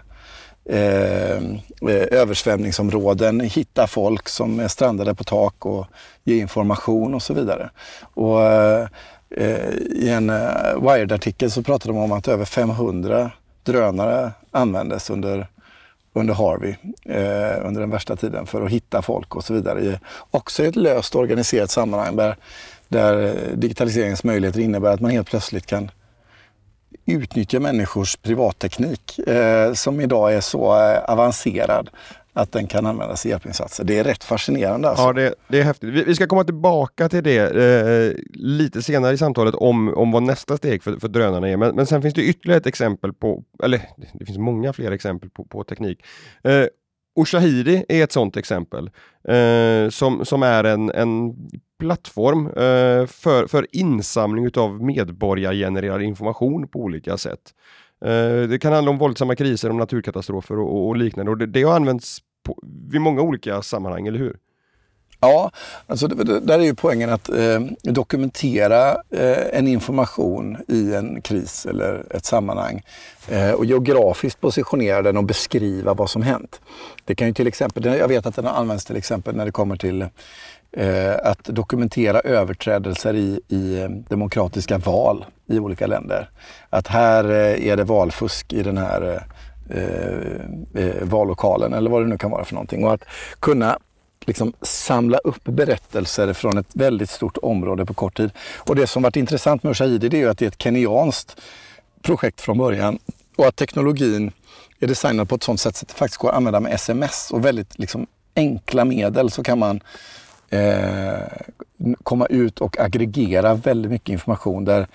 eh, 0.64 1.36
eh 1.36 2.06
översvämningsområden, 2.10 3.40
hitta 3.40 3.86
folk 3.86 4.28
som 4.28 4.60
är 4.60 4.68
strandade 4.68 5.14
på 5.14 5.24
tak 5.24 5.66
och 5.66 5.86
ge 6.24 6.38
information 6.38 7.14
och 7.14 7.22
så 7.22 7.34
vidare. 7.34 7.70
Och, 8.14 8.42
eh, 8.42 8.88
Eh, 9.30 9.70
I 9.90 10.08
en 10.08 10.30
eh, 10.30 10.82
Wired-artikel 10.82 11.50
så 11.50 11.62
pratade 11.62 11.94
de 11.94 11.98
om 11.98 12.12
att 12.12 12.28
över 12.28 12.44
500 12.44 13.30
drönare 13.62 14.32
användes 14.50 15.10
under, 15.10 15.46
under 16.12 16.34
Harvey 16.34 16.74
eh, 17.04 17.66
under 17.66 17.80
den 17.80 17.90
värsta 17.90 18.16
tiden 18.16 18.46
för 18.46 18.62
att 18.62 18.70
hitta 18.70 19.02
folk 19.02 19.36
och 19.36 19.44
så 19.44 19.54
vidare. 19.54 19.80
I, 19.80 19.98
också 20.30 20.64
i 20.64 20.66
ett 20.66 20.76
löst 20.76 21.14
organiserat 21.14 21.70
sammanhang 21.70 22.16
där, 22.16 22.36
där 22.88 23.34
digitaliseringens 23.54 24.24
möjligheter 24.24 24.60
innebär 24.60 24.94
att 24.94 25.00
man 25.00 25.10
helt 25.10 25.30
plötsligt 25.30 25.66
kan 25.66 25.90
utnyttja 27.06 27.60
människors 27.60 28.16
privatteknik 28.16 29.18
eh, 29.18 29.72
som 29.72 30.00
idag 30.00 30.34
är 30.34 30.40
så 30.40 30.80
eh, 30.80 30.98
avancerad 31.04 31.90
att 32.38 32.52
den 32.52 32.66
kan 32.66 32.86
användas 32.86 33.26
i 33.26 33.28
hjälpinsatser. 33.28 33.84
Det 33.84 33.98
är 33.98 34.04
rätt 34.04 34.24
fascinerande. 34.24 34.88
Alltså. 34.88 35.04
Ja, 35.04 35.12
det, 35.12 35.34
det 35.48 35.60
är 35.60 35.64
häftigt. 35.64 35.90
Vi, 35.90 36.04
vi, 36.04 36.14
ska 36.14 36.26
komma 36.26 36.44
tillbaka 36.44 37.08
till 37.08 37.24
det 37.24 37.38
eh, 37.38 38.12
lite 38.32 38.82
senare 38.82 39.14
i 39.14 39.18
samtalet 39.18 39.54
om, 39.54 39.94
om 39.94 40.10
vad 40.10 40.22
nästa 40.22 40.56
steg 40.56 40.82
för, 40.82 40.96
för 40.96 41.08
drönarna 41.08 41.48
är. 41.48 41.56
Men, 41.56 41.76
men 41.76 41.86
sen 41.86 42.02
finns 42.02 42.14
det 42.14 42.22
ytterligare 42.22 42.58
ett 42.58 42.66
exempel 42.66 43.12
på, 43.12 43.42
eller 43.62 43.80
det 44.14 44.26
finns 44.26 44.38
många 44.38 44.72
fler 44.72 44.92
exempel 44.92 45.30
på, 45.30 45.44
på 45.44 45.64
teknik. 45.64 46.04
Eh, 46.44 46.64
Oshahidi 47.14 47.84
är 47.88 48.04
ett 48.04 48.12
sådant 48.12 48.36
exempel 48.36 48.90
eh, 49.28 49.90
som, 49.90 50.24
som 50.24 50.42
är 50.42 50.64
en, 50.64 50.90
en 50.90 51.34
plattform 51.78 52.46
eh, 52.46 53.06
för, 53.06 53.46
för 53.46 53.66
insamling 53.72 54.50
av 54.56 54.82
medborgargenererad 54.82 56.02
information 56.02 56.68
på 56.68 56.80
olika 56.80 57.16
sätt. 57.16 57.40
Eh, 58.04 58.48
det 58.48 58.58
kan 58.62 58.72
handla 58.72 58.90
om 58.90 58.98
våldsamma 58.98 59.36
kriser, 59.36 59.70
om 59.70 59.76
naturkatastrofer 59.76 60.58
och, 60.58 60.76
och, 60.76 60.88
och 60.88 60.96
liknande 60.96 61.30
och 61.30 61.38
det, 61.38 61.46
det 61.46 61.62
har 61.62 61.76
använts 61.76 62.18
på, 62.48 62.58
vid 62.90 63.00
många 63.00 63.22
olika 63.22 63.62
sammanhang, 63.62 64.06
eller 64.06 64.18
hur? 64.18 64.36
Ja, 65.20 65.50
alltså 65.86 66.08
där 66.08 66.58
är 66.58 66.62
ju 66.62 66.74
poängen 66.74 67.10
att 67.10 67.28
eh, 67.28 67.60
dokumentera 67.82 68.90
eh, 69.10 69.58
en 69.58 69.68
information 69.68 70.56
i 70.68 70.94
en 70.94 71.22
kris 71.22 71.66
eller 71.66 72.16
ett 72.16 72.24
sammanhang 72.24 72.82
eh, 73.28 73.50
och 73.50 73.64
geografiskt 73.64 74.40
positionera 74.40 75.02
den 75.02 75.16
och 75.16 75.24
beskriva 75.24 75.94
vad 75.94 76.10
som 76.10 76.22
hänt. 76.22 76.60
Det 77.04 77.14
kan 77.14 77.26
ju 77.26 77.34
till 77.34 77.46
exempel, 77.46 77.84
jag 77.84 78.08
vet 78.08 78.26
att 78.26 78.34
den 78.34 78.44
har 78.44 78.52
använts 78.52 78.84
till 78.84 78.96
exempel 78.96 79.36
när 79.36 79.44
det 79.44 79.52
kommer 79.52 79.76
till 79.76 80.02
eh, 80.72 81.14
att 81.22 81.44
dokumentera 81.44 82.20
överträdelser 82.20 83.14
i, 83.14 83.40
i 83.48 83.80
eh, 83.80 83.88
demokratiska 83.88 84.78
val 84.78 85.24
i 85.46 85.58
olika 85.58 85.86
länder. 85.86 86.30
Att 86.70 86.86
här 86.86 87.24
eh, 87.24 87.68
är 87.68 87.76
det 87.76 87.84
valfusk 87.84 88.52
i 88.52 88.62
den 88.62 88.78
här 88.78 89.14
eh, 89.14 89.20
Eh, 89.70 90.84
eh, 90.84 91.02
vallokalen 91.02 91.72
eller 91.72 91.90
vad 91.90 92.02
det 92.02 92.08
nu 92.08 92.18
kan 92.18 92.30
vara 92.30 92.44
för 92.44 92.54
någonting. 92.54 92.84
Och 92.84 92.92
att 92.92 93.04
kunna 93.40 93.78
liksom 94.26 94.52
samla 94.62 95.18
upp 95.18 95.44
berättelser 95.44 96.32
från 96.32 96.58
ett 96.58 96.66
väldigt 96.74 97.10
stort 97.10 97.36
område 97.42 97.86
på 97.86 97.94
kort 97.94 98.16
tid. 98.16 98.30
Och 98.56 98.76
det 98.76 98.86
som 98.86 99.02
varit 99.02 99.16
intressant 99.16 99.62
med 99.62 99.70
Ushahidi 99.70 100.08
det 100.08 100.16
är 100.16 100.20
ju 100.20 100.28
att 100.28 100.38
det 100.38 100.44
är 100.44 100.48
ett 100.48 100.62
kenyanskt 100.62 101.40
projekt 102.02 102.40
från 102.40 102.58
början 102.58 102.98
och 103.36 103.46
att 103.46 103.56
teknologin 103.56 104.32
är 104.80 104.86
designad 104.86 105.28
på 105.28 105.34
ett 105.34 105.42
sådant 105.42 105.60
sätt 105.60 105.82
att 105.82 105.88
det 105.88 105.94
faktiskt 105.94 106.20
går 106.20 106.28
att 106.28 106.36
använda 106.36 106.60
med 106.60 106.74
sms 106.74 107.30
och 107.30 107.44
väldigt 107.44 107.78
liksom, 107.78 108.06
enkla 108.34 108.84
medel 108.84 109.30
så 109.30 109.42
kan 109.42 109.58
man 109.58 109.80
eh, 110.48 111.22
komma 112.02 112.26
ut 112.26 112.60
och 112.60 112.80
aggregera 112.80 113.54
väldigt 113.54 113.92
mycket 113.92 114.08
information 114.08 114.64
där 114.64 114.86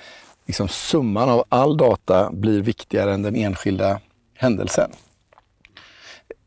liksom, 0.45 0.67
summan 0.67 1.29
av 1.29 1.43
all 1.49 1.77
data 1.77 2.31
blir 2.31 2.61
viktigare 2.61 3.13
än 3.13 3.21
den 3.21 3.35
enskilda 3.35 3.99
händelsen. 4.33 4.91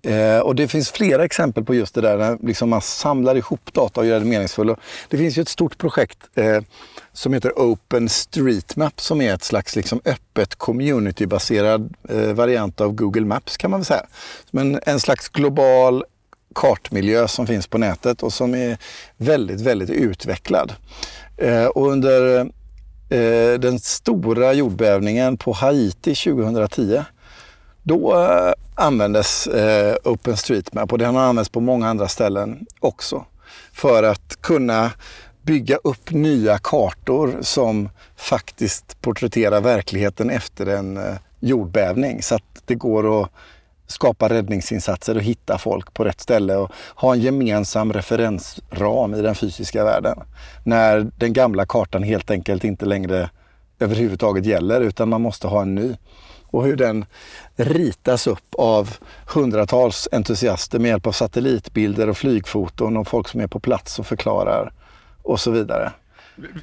Eh, 0.07 0.38
och 0.38 0.55
det 0.55 0.69
finns 0.69 0.90
flera 0.90 1.25
exempel 1.25 1.64
på 1.64 1.75
just 1.75 1.95
det 1.95 2.00
där 2.00 2.19
när 2.19 2.38
liksom 2.43 2.71
man 2.71 2.81
samlar 2.81 3.37
ihop 3.37 3.73
data 3.73 4.00
och 4.00 4.07
gör 4.07 4.21
det 4.21 4.26
meningsfullt. 4.26 4.78
Det 5.09 5.16
finns 5.16 5.38
ju 5.38 5.43
ett 5.43 5.49
stort 5.49 5.78
projekt 5.78 6.19
eh, 6.35 6.61
som 7.12 7.33
heter 7.33 7.52
Open 7.57 8.09
Street 8.09 8.76
Map 8.76 9.00
som 9.00 9.21
är 9.21 9.35
ett 9.35 9.45
slags 9.45 9.76
liksom, 9.76 10.00
öppet 10.05 10.55
communitybaserad 10.55 11.95
eh, 12.09 12.33
variant 12.33 12.81
av 12.81 12.93
Google 12.93 13.25
Maps 13.25 13.57
kan 13.57 13.71
man 13.71 13.81
väl 13.81 13.85
säga. 13.85 14.07
Men 14.50 14.81
en 14.87 15.00
slags 15.00 15.28
global 15.28 16.05
kartmiljö 16.55 17.28
som 17.28 17.47
finns 17.47 17.66
på 17.66 17.78
nätet 17.78 18.23
och 18.23 18.33
som 18.33 18.55
är 18.55 18.78
väldigt, 19.16 19.61
väldigt 19.61 19.90
utvecklad. 19.90 20.73
Eh, 21.37 21.66
och 21.66 21.88
under 21.93 22.40
eh, 23.11 23.59
den 23.59 23.78
stora 23.78 24.52
jordbävningen 24.52 25.37
på 25.37 25.52
Haiti 25.52 26.14
2010 26.14 27.05
då 27.87 28.14
eh, 28.14 28.52
användes 28.75 29.47
eh, 29.47 29.97
OpenStreetMap 30.05 30.93
och 30.93 30.99
det 30.99 31.07
har 31.07 31.21
använts 31.21 31.50
på 31.50 31.61
många 31.61 31.88
andra 31.88 32.09
ställen 32.09 32.66
också. 32.81 33.25
För 33.73 34.02
att 34.02 34.40
kunna 34.40 34.90
bygga 35.43 35.76
upp 35.76 36.11
nya 36.11 36.59
kartor 36.59 37.38
som 37.40 37.88
faktiskt 38.16 39.00
porträtterar 39.00 39.61
verkligheten 39.61 40.31
efter 40.31 40.66
en 40.66 40.97
eh, 40.97 41.14
jordbävning. 41.40 42.23
Så 42.23 42.35
att 42.35 42.62
det 42.64 42.75
går 42.75 43.23
att 43.23 43.31
skapa 43.87 44.28
räddningsinsatser 44.28 45.14
och 45.16 45.23
hitta 45.23 45.59
folk 45.59 45.95
på 45.95 46.05
rätt 46.05 46.21
ställe 46.21 46.57
och 46.57 46.71
ha 46.95 47.14
en 47.14 47.21
gemensam 47.21 47.93
referensram 47.93 49.14
i 49.14 49.23
den 49.23 49.35
fysiska 49.35 49.85
världen. 49.85 50.19
När 50.64 51.11
den 51.16 51.33
gamla 51.33 51.66
kartan 51.66 52.02
helt 52.02 52.31
enkelt 52.31 52.64
inte 52.64 52.87
längre 52.87 53.31
överhuvudtaget 53.78 54.47
gäller 54.47 54.81
utan 54.81 55.09
man 55.09 55.21
måste 55.21 55.47
ha 55.49 55.62
en 55.62 55.75
ny 55.75 55.97
och 56.50 56.64
hur 56.64 56.76
den 56.76 57.04
ritas 57.56 58.26
upp 58.26 58.54
av 58.58 58.96
hundratals 59.34 60.08
entusiaster 60.12 60.78
med 60.78 60.88
hjälp 60.88 61.06
av 61.06 61.12
satellitbilder 61.12 62.08
och 62.08 62.16
flygfoton 62.16 62.96
och 62.96 63.08
folk 63.08 63.28
som 63.28 63.40
är 63.40 63.46
på 63.46 63.60
plats 63.60 63.98
och 63.98 64.06
förklarar 64.06 64.72
och 65.22 65.40
så 65.40 65.50
vidare. 65.50 65.92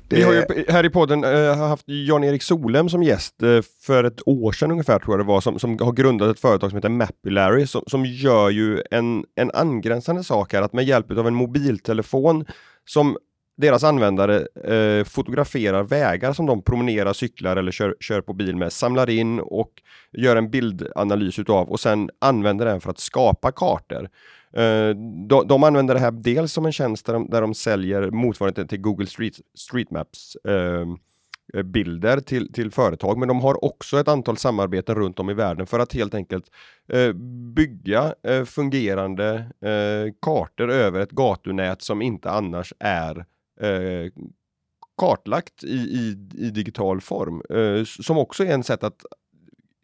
Det... 0.08 0.16
Vi 0.16 0.24
har 0.24 0.34
ju 0.34 0.66
här 0.70 0.86
i 0.86 0.90
podden 0.90 1.24
äh, 1.24 1.58
haft 1.58 1.84
Jan-Erik 1.88 2.44
Solem 2.44 2.90
som 2.90 3.04
gäst 3.04 3.44
äh, 3.44 3.60
för 3.82 4.04
ett 4.04 4.28
år 4.28 4.52
sedan 4.52 4.72
ungefär 4.72 5.00
tror 5.00 5.14
jag 5.14 5.26
det 5.26 5.28
var 5.30 5.42
som, 5.42 5.60
som 5.60 5.80
har 5.80 5.92
grundat 5.92 6.30
ett 6.36 6.40
företag 6.40 6.70
som 6.70 6.78
heter 6.78 6.90
Mapillary 6.90 7.68
som, 7.68 7.84
som 7.88 8.06
gör 8.06 8.50
ju 8.50 8.82
en, 8.92 9.26
en 9.36 9.52
angränsande 9.52 10.24
sak 10.24 10.54
här 10.54 10.62
att 10.62 10.74
med 10.74 10.86
hjälp 10.86 11.12
av 11.12 11.28
en 11.28 11.36
mobiltelefon 11.36 12.46
som 12.86 13.18
deras 13.56 13.84
användare 13.84 14.48
eh, 14.64 15.04
fotograferar 15.04 15.84
vägar 15.84 16.34
som 16.34 16.46
de 16.46 16.62
promenerar, 16.62 17.14
cyklar 17.14 17.58
eller 17.58 17.72
kör, 17.72 17.96
kör, 18.00 18.22
på 18.22 18.34
bil 18.34 18.56
med, 18.56 18.74
samlar 18.74 19.10
in 19.10 19.40
och 19.40 19.72
gör 20.12 20.36
en 20.36 20.50
bildanalys 20.50 21.40
utav 21.40 21.70
och 21.70 21.80
sen 21.80 22.10
använder 22.22 22.66
den 22.66 22.82
för 22.82 22.90
att 22.90 23.00
skapa 23.00 23.52
kartor. 23.52 24.10
Eh, 24.54 24.90
de, 25.30 25.48
de, 25.48 25.64
använder 25.64 25.94
det 25.94 26.00
här 26.00 26.12
dels 26.12 26.54
som 26.54 26.66
en 26.66 26.72
tjänst 26.72 27.06
där 27.06 27.14
de, 27.14 27.30
där 27.30 27.42
de 27.42 27.54
säljer 27.54 28.12
motsvarigheten 28.12 28.68
till 28.68 28.82
Google 28.82 29.08
Street, 29.08 29.34
Street 29.58 29.92
Maps 29.92 30.38
ehm, 30.48 30.98
eh, 31.54 31.64
bilder 31.64 32.20
till, 32.20 32.54
till 32.54 32.72
företag, 32.72 33.18
men 33.18 33.28
de 33.28 33.42
har 33.42 33.66
också 33.66 34.00
ett 34.00 34.08
antal 34.08 34.38
samarbeten 34.38 34.96
runt 34.96 35.20
om 35.20 35.30
i 35.30 35.34
världen 35.34 35.68
för 35.68 35.80
att 35.80 35.94
helt 35.94 36.14
enkelt 36.14 36.46
eh, 36.94 37.14
bygga 37.56 38.16
eh, 38.28 38.44
fungerande 38.44 39.34
eh, 39.62 40.14
kartor 40.22 40.72
över 40.72 41.00
ett 41.00 41.12
gatunät 41.12 41.82
som 41.82 42.02
inte 42.02 42.32
annars 42.32 42.74
är 42.80 43.26
eh, 43.60 44.12
kartlagt 44.98 45.64
i, 45.64 45.76
i, 45.76 46.18
i, 46.34 46.50
digital 46.50 47.02
form. 47.02 47.42
Eh, 47.50 47.86
som 47.86 48.18
också 48.18 48.46
är 48.46 48.54
en 48.54 48.64
sätt 48.64 48.84
att, 48.84 49.06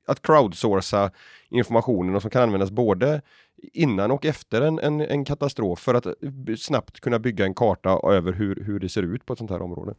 att 0.07 0.21
crowdsourca 0.21 1.11
informationen 1.49 2.15
och 2.15 2.21
som 2.21 2.31
kan 2.31 2.43
användas 2.43 2.71
både 2.71 3.21
innan 3.73 4.11
och 4.11 4.25
efter 4.25 4.61
en, 4.61 4.79
en, 4.79 5.01
en, 5.01 5.25
katastrof 5.25 5.79
för 5.79 5.93
att 5.93 6.05
eh, 6.05 6.13
snabbt 6.57 6.99
kunna 6.99 7.19
bygga 7.19 7.45
en 7.45 7.53
karta 7.53 7.99
över 8.03 8.33
hur, 8.33 8.63
hur 8.65 8.79
det 8.79 8.89
ser 8.89 9.03
ut 9.03 9.25
på 9.25 9.33
ett 9.33 9.39
sånt 9.39 9.51
här 9.51 9.61
område. 9.61 9.93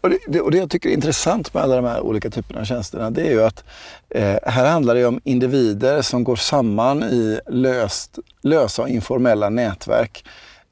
Och 0.00 0.10
det, 0.10 0.18
det, 0.28 0.40
och 0.40 0.50
det 0.50 0.58
jag 0.58 0.70
tycker 0.70 0.88
är 0.88 0.92
intressant 0.94 1.54
med 1.54 1.62
alla 1.62 1.76
de 1.76 1.84
här 1.84 2.00
olika 2.00 2.30
typerna 2.30 2.60
av 2.60 2.64
tjänsterna 2.64 3.10
det 3.10 3.22
är 3.22 3.30
ju 3.30 3.42
att 3.42 3.64
eh, 4.08 4.38
här 4.42 4.70
handlar 4.70 4.94
det 4.94 5.06
om 5.06 5.20
individer 5.24 6.02
som 6.02 6.24
går 6.24 6.36
samman 6.36 7.02
i 7.02 7.40
löst, 7.46 8.18
lösa 8.42 8.82
och 8.82 8.88
informella 8.88 9.48
nätverk 9.48 10.24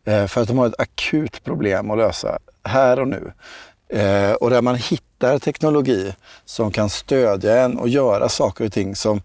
Eh, 0.07 0.27
för 0.27 0.41
att 0.41 0.49
de 0.49 0.59
har 0.59 0.67
ett 0.67 0.81
akut 0.81 1.45
problem 1.45 1.91
att 1.91 1.99
lösa 1.99 2.39
här 2.65 3.01
och 3.01 3.09
nu. 3.09 3.33
Eh, 3.89 4.33
och 4.33 4.51
där 4.51 4.63
man 4.63 4.75
hittar 4.75 5.39
teknologi 5.39 6.15
som 6.45 6.71
kan 6.71 6.91
stödja 6.91 7.61
en 7.61 7.79
och 7.79 7.89
göra 7.89 8.29
saker 8.29 8.65
och 8.65 8.73
ting 8.73 8.97
som 8.97 9.23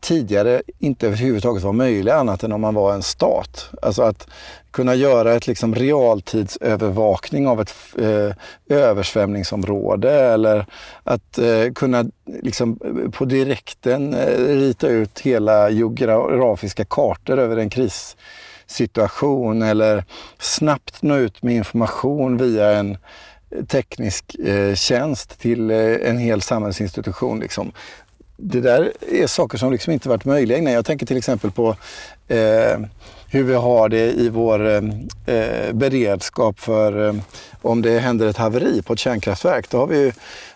tidigare 0.00 0.62
inte 0.78 1.06
överhuvudtaget 1.06 1.62
var 1.62 1.72
möjliga 1.72 2.14
annat 2.14 2.42
än 2.44 2.52
om 2.52 2.60
man 2.60 2.74
var 2.74 2.94
en 2.94 3.02
stat. 3.02 3.70
Alltså 3.82 4.02
att 4.02 4.28
kunna 4.70 4.94
göra 4.94 5.34
ett 5.34 5.46
liksom 5.46 5.74
realtidsövervakning 5.74 7.48
av 7.48 7.60
ett 7.60 7.74
eh, 7.98 8.32
översvämningsområde 8.76 10.12
eller 10.12 10.66
att 11.04 11.38
eh, 11.38 11.72
kunna 11.74 12.04
liksom 12.42 12.78
på 13.12 13.24
direkten 13.24 14.14
eh, 14.14 14.38
rita 14.38 14.88
ut 14.88 15.20
hela 15.20 15.70
geografiska 15.70 16.84
kartor 16.84 17.38
över 17.38 17.56
en 17.56 17.70
kris 17.70 18.16
situation 18.66 19.62
eller 19.62 20.04
snabbt 20.38 21.02
nå 21.02 21.16
ut 21.16 21.42
med 21.42 21.54
information 21.54 22.36
via 22.36 22.70
en 22.70 22.96
teknisk 23.68 24.34
eh, 24.34 24.74
tjänst 24.74 25.40
till 25.40 25.70
eh, 25.70 25.78
en 25.78 26.18
hel 26.18 26.42
samhällsinstitution. 26.42 27.40
Liksom 27.40 27.72
det 28.36 28.60
där 28.60 28.92
är 29.10 29.26
saker 29.26 29.58
som 29.58 29.72
liksom 29.72 29.92
inte 29.92 30.08
varit 30.08 30.24
möjliga 30.24 30.58
innan. 30.58 30.72
Jag 30.72 30.84
tänker 30.84 31.06
till 31.06 31.16
exempel 31.16 31.50
på 31.50 31.76
eh, 32.28 32.78
hur 33.28 33.44
vi 33.44 33.54
har 33.54 33.88
det 33.88 34.12
i 34.12 34.28
vår 34.28 34.66
eh, 34.66 34.82
eh, 35.36 35.72
beredskap 35.72 36.60
för 36.60 37.08
eh, 37.08 37.14
om 37.62 37.82
det 37.82 37.98
händer 37.98 38.26
ett 38.26 38.36
haveri 38.36 38.82
på 38.82 38.92
ett 38.92 38.98
kärnkraftverk. 38.98 39.70
Då 39.70 39.78
har 39.78 39.86
vi 39.86 40.12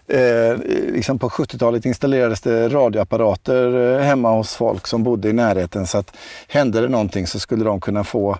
eh, 0.06 0.56
liksom 0.92 1.18
på 1.18 1.28
70-talet 1.28 1.86
installerades 1.86 2.40
det 2.40 2.68
radioapparater 2.68 3.96
eh, 3.98 4.04
hemma 4.04 4.30
hos 4.30 4.54
folk 4.54 4.86
som 4.86 5.02
bodde 5.02 5.28
i 5.28 5.32
närheten 5.32 5.86
så 5.86 5.98
att 5.98 6.16
hände 6.48 6.80
det 6.80 6.88
någonting 6.88 7.26
så 7.26 7.38
skulle 7.38 7.64
de 7.64 7.80
kunna 7.80 8.04
få 8.04 8.38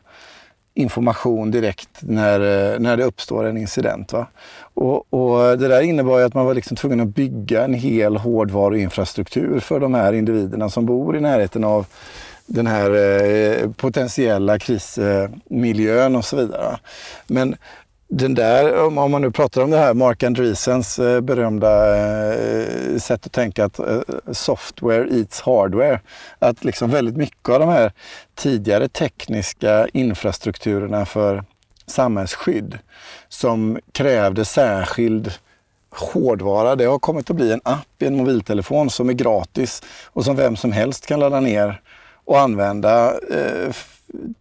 information 0.74 1.50
direkt 1.50 1.88
när, 2.00 2.40
eh, 2.40 2.80
när 2.80 2.96
det 2.96 3.04
uppstår 3.04 3.44
en 3.44 3.56
incident. 3.56 4.12
Va? 4.12 4.26
Och, 4.74 5.14
och, 5.14 5.58
det 5.58 5.68
där 5.68 5.80
innebar 5.80 6.18
ju 6.18 6.24
att 6.24 6.34
man 6.34 6.46
var 6.46 6.54
liksom 6.54 6.76
tvungen 6.76 7.00
att 7.00 7.14
bygga 7.14 7.64
en 7.64 7.74
hel 7.74 8.16
hårdvaruinfrastruktur 8.16 9.60
för 9.60 9.80
de 9.80 9.94
här 9.94 10.12
individerna 10.12 10.70
som 10.70 10.86
bor 10.86 11.16
i 11.16 11.20
närheten 11.20 11.64
av 11.64 11.86
den 12.50 12.66
här 12.66 12.90
eh, 12.90 13.70
potentiella 13.70 14.58
krismiljön 14.58 16.16
och 16.16 16.24
så 16.24 16.36
vidare. 16.36 16.78
Men 17.26 17.56
den 18.08 18.34
där, 18.34 18.86
om, 18.86 18.94
man 18.94 19.22
nu 19.22 19.30
pratar 19.30 19.62
om 19.62 19.70
det 19.70 19.78
här, 19.78 19.94
Mark 19.94 20.22
Andreessens 20.22 20.98
eh, 20.98 21.20
berömda 21.20 21.94
eh, 22.34 22.98
sätt 22.98 23.26
att 23.26 23.32
tänka 23.32 23.64
att 23.64 23.78
eh, 23.78 24.00
software 24.32 25.18
eats 25.18 25.40
hardware. 25.40 26.00
Att 26.38 26.64
liksom 26.64 26.90
väldigt 26.90 27.16
mycket 27.16 27.48
av 27.48 27.60
de 27.60 27.68
här 27.68 27.92
tidigare 28.34 28.88
tekniska 28.88 29.88
infrastrukturerna 29.92 31.06
för 31.06 31.44
samhällsskydd 31.86 32.78
som 33.28 33.78
krävde 33.92 34.44
särskild 34.44 35.32
hårdvara. 35.90 36.76
Det 36.76 36.84
har 36.84 36.98
kommit 36.98 37.30
att 37.30 37.36
bli 37.36 37.52
en 37.52 37.60
app 37.64 38.02
i 38.02 38.06
en 38.06 38.16
mobiltelefon 38.16 38.90
som 38.90 39.08
är 39.08 39.12
gratis 39.12 39.82
och 40.06 40.24
som 40.24 40.36
vem 40.36 40.56
som 40.56 40.72
helst 40.72 41.06
kan 41.06 41.20
ladda 41.20 41.40
ner 41.40 41.80
och 42.30 42.40
använda 42.40 43.20
eh, 43.30 43.74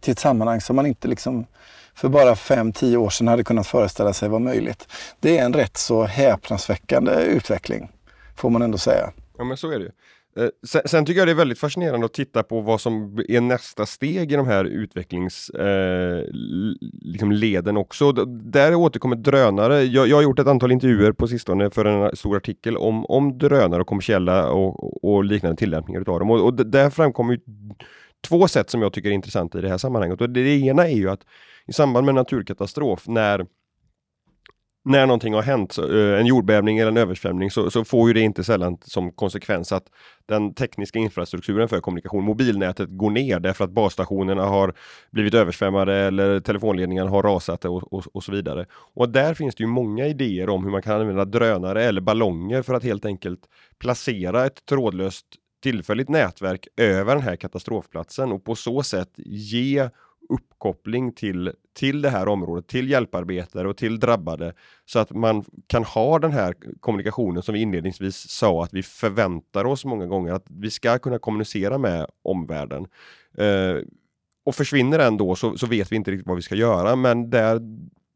till 0.00 0.12
ett 0.12 0.18
sammanhang 0.18 0.60
som 0.60 0.76
man 0.76 0.86
inte 0.86 1.08
liksom 1.08 1.46
för 1.94 2.08
bara 2.08 2.34
5-10 2.34 2.96
år 2.96 3.10
sedan 3.10 3.28
hade 3.28 3.44
kunnat 3.44 3.66
föreställa 3.66 4.12
sig 4.12 4.28
var 4.28 4.38
möjligt. 4.38 4.88
Det 5.20 5.38
är 5.38 5.44
en 5.44 5.52
rätt 5.54 5.76
så 5.76 6.04
häpnadsväckande 6.04 7.12
utveckling, 7.12 7.90
får 8.36 8.50
man 8.50 8.62
ändå 8.62 8.78
säga. 8.78 9.12
Ja 9.38 9.44
men 9.44 9.56
så 9.56 9.70
är 9.70 9.78
det 9.78 9.84
ju. 9.84 9.90
Eh, 10.36 10.48
sen, 10.66 10.82
sen, 10.84 11.04
tycker 11.04 11.20
jag 11.20 11.28
det 11.28 11.32
är 11.32 11.36
väldigt 11.36 11.58
fascinerande 11.58 12.06
att 12.06 12.12
titta 12.12 12.42
på 12.42 12.60
vad 12.60 12.80
som 12.80 13.24
är 13.28 13.40
nästa 13.40 13.86
steg 13.86 14.32
i 14.32 14.36
de 14.36 14.46
här 14.46 14.64
utvecklingsleden 14.64 16.24
eh, 17.20 17.32
liksom 17.32 17.76
också. 17.76 18.12
Där 18.26 18.74
återkommer 18.74 19.16
drönare. 19.16 19.82
Jag, 19.82 20.08
jag, 20.08 20.16
har 20.16 20.22
gjort 20.22 20.38
ett 20.38 20.46
antal 20.46 20.72
intervjuer 20.72 21.12
på 21.12 21.28
sistone 21.28 21.70
för 21.70 21.84
en 21.84 22.16
stor 22.16 22.36
artikel 22.36 22.76
om, 22.76 23.06
om 23.06 23.38
drönare 23.38 23.80
och 23.80 23.86
kommersiella 23.86 24.50
och, 24.50 25.04
och 25.04 25.24
liknande 25.24 25.56
tillämpningar 25.56 26.00
utav 26.00 26.18
dem. 26.18 26.30
Och, 26.30 26.44
och 26.44 26.54
där 26.66 26.90
framkommer 26.90 27.40
två 28.28 28.48
sätt 28.48 28.70
som 28.70 28.82
jag 28.82 28.92
tycker 28.92 29.08
är 29.08 29.14
intressanta 29.14 29.58
i 29.58 29.62
det 29.62 29.68
här 29.68 29.78
sammanhanget. 29.78 30.20
Och 30.20 30.30
det, 30.30 30.44
det 30.44 30.60
ena 30.60 30.88
är 30.88 30.96
ju 30.96 31.10
att 31.10 31.20
i 31.66 31.72
samband 31.72 32.06
med 32.06 32.14
naturkatastrof 32.14 33.08
när 33.08 33.46
när 34.84 35.06
någonting 35.06 35.34
har 35.34 35.42
hänt, 35.42 35.78
eh, 35.78 36.20
en 36.20 36.26
jordbävning 36.26 36.78
eller 36.78 36.90
en 36.90 36.96
översvämning, 36.96 37.50
så, 37.50 37.70
så, 37.70 37.84
får 37.84 38.08
ju 38.08 38.14
det 38.14 38.20
inte 38.20 38.44
sällan 38.44 38.78
som 38.82 39.12
konsekvens 39.12 39.72
att 39.72 39.84
den 40.26 40.54
tekniska 40.54 40.98
infrastrukturen 40.98 41.68
för 41.68 41.80
kommunikation, 41.80 42.24
mobilnätet, 42.24 42.88
går 42.90 43.10
ner 43.10 43.40
därför 43.40 43.64
att 43.64 43.70
basstationerna 43.70 44.44
har 44.44 44.74
blivit 45.10 45.34
översvämmade 45.34 45.94
eller 45.94 46.40
telefonledningarna 46.40 47.10
har 47.10 47.22
rasat 47.22 47.64
och, 47.64 47.92
och, 47.92 48.04
och, 48.12 48.24
så 48.24 48.32
vidare. 48.32 48.66
Och 48.94 49.08
där 49.08 49.34
finns 49.34 49.54
det 49.54 49.62
ju 49.62 49.68
många 49.68 50.06
idéer 50.06 50.48
om 50.48 50.64
hur 50.64 50.70
man 50.70 50.82
kan 50.82 51.00
använda 51.00 51.24
drönare 51.24 51.84
eller 51.84 52.00
ballonger 52.00 52.62
för 52.62 52.74
att 52.74 52.84
helt 52.84 53.04
enkelt 53.04 53.40
placera 53.78 54.46
ett 54.46 54.66
trådlöst 54.66 55.26
tillfälligt 55.62 56.08
nätverk 56.08 56.66
över 56.76 57.14
den 57.14 57.24
här 57.24 57.36
katastrofplatsen 57.36 58.32
och 58.32 58.44
på 58.44 58.54
så 58.54 58.82
sätt 58.82 59.10
ge 59.16 59.88
uppkoppling 60.30 61.12
till, 61.12 61.52
till 61.74 62.02
det 62.02 62.10
här 62.10 62.28
området, 62.28 62.66
till 62.66 62.90
hjälparbetare 62.90 63.68
och 63.68 63.76
till 63.76 64.00
drabbade 64.00 64.54
så 64.84 64.98
att 64.98 65.10
man 65.10 65.44
kan 65.66 65.84
ha 65.84 66.18
den 66.18 66.32
här 66.32 66.54
kommunikationen 66.80 67.42
som 67.42 67.54
vi 67.54 67.60
inledningsvis 67.60 68.16
sa 68.16 68.64
att 68.64 68.72
vi 68.72 68.82
förväntar 68.82 69.64
oss 69.64 69.84
många 69.84 70.06
gånger 70.06 70.32
att 70.32 70.46
vi 70.48 70.70
ska 70.70 70.98
kunna 70.98 71.18
kommunicera 71.18 71.78
med 71.78 72.06
omvärlden. 72.22 72.86
Eh, 73.38 73.76
och 74.44 74.54
försvinner 74.54 74.98
den 74.98 75.16
då 75.16 75.34
så, 75.34 75.58
så 75.58 75.66
vet 75.66 75.92
vi 75.92 75.96
inte 75.96 76.10
riktigt 76.10 76.26
vad 76.26 76.36
vi 76.36 76.42
ska 76.42 76.54
göra 76.54 76.96
men 76.96 77.30
där 77.30 77.60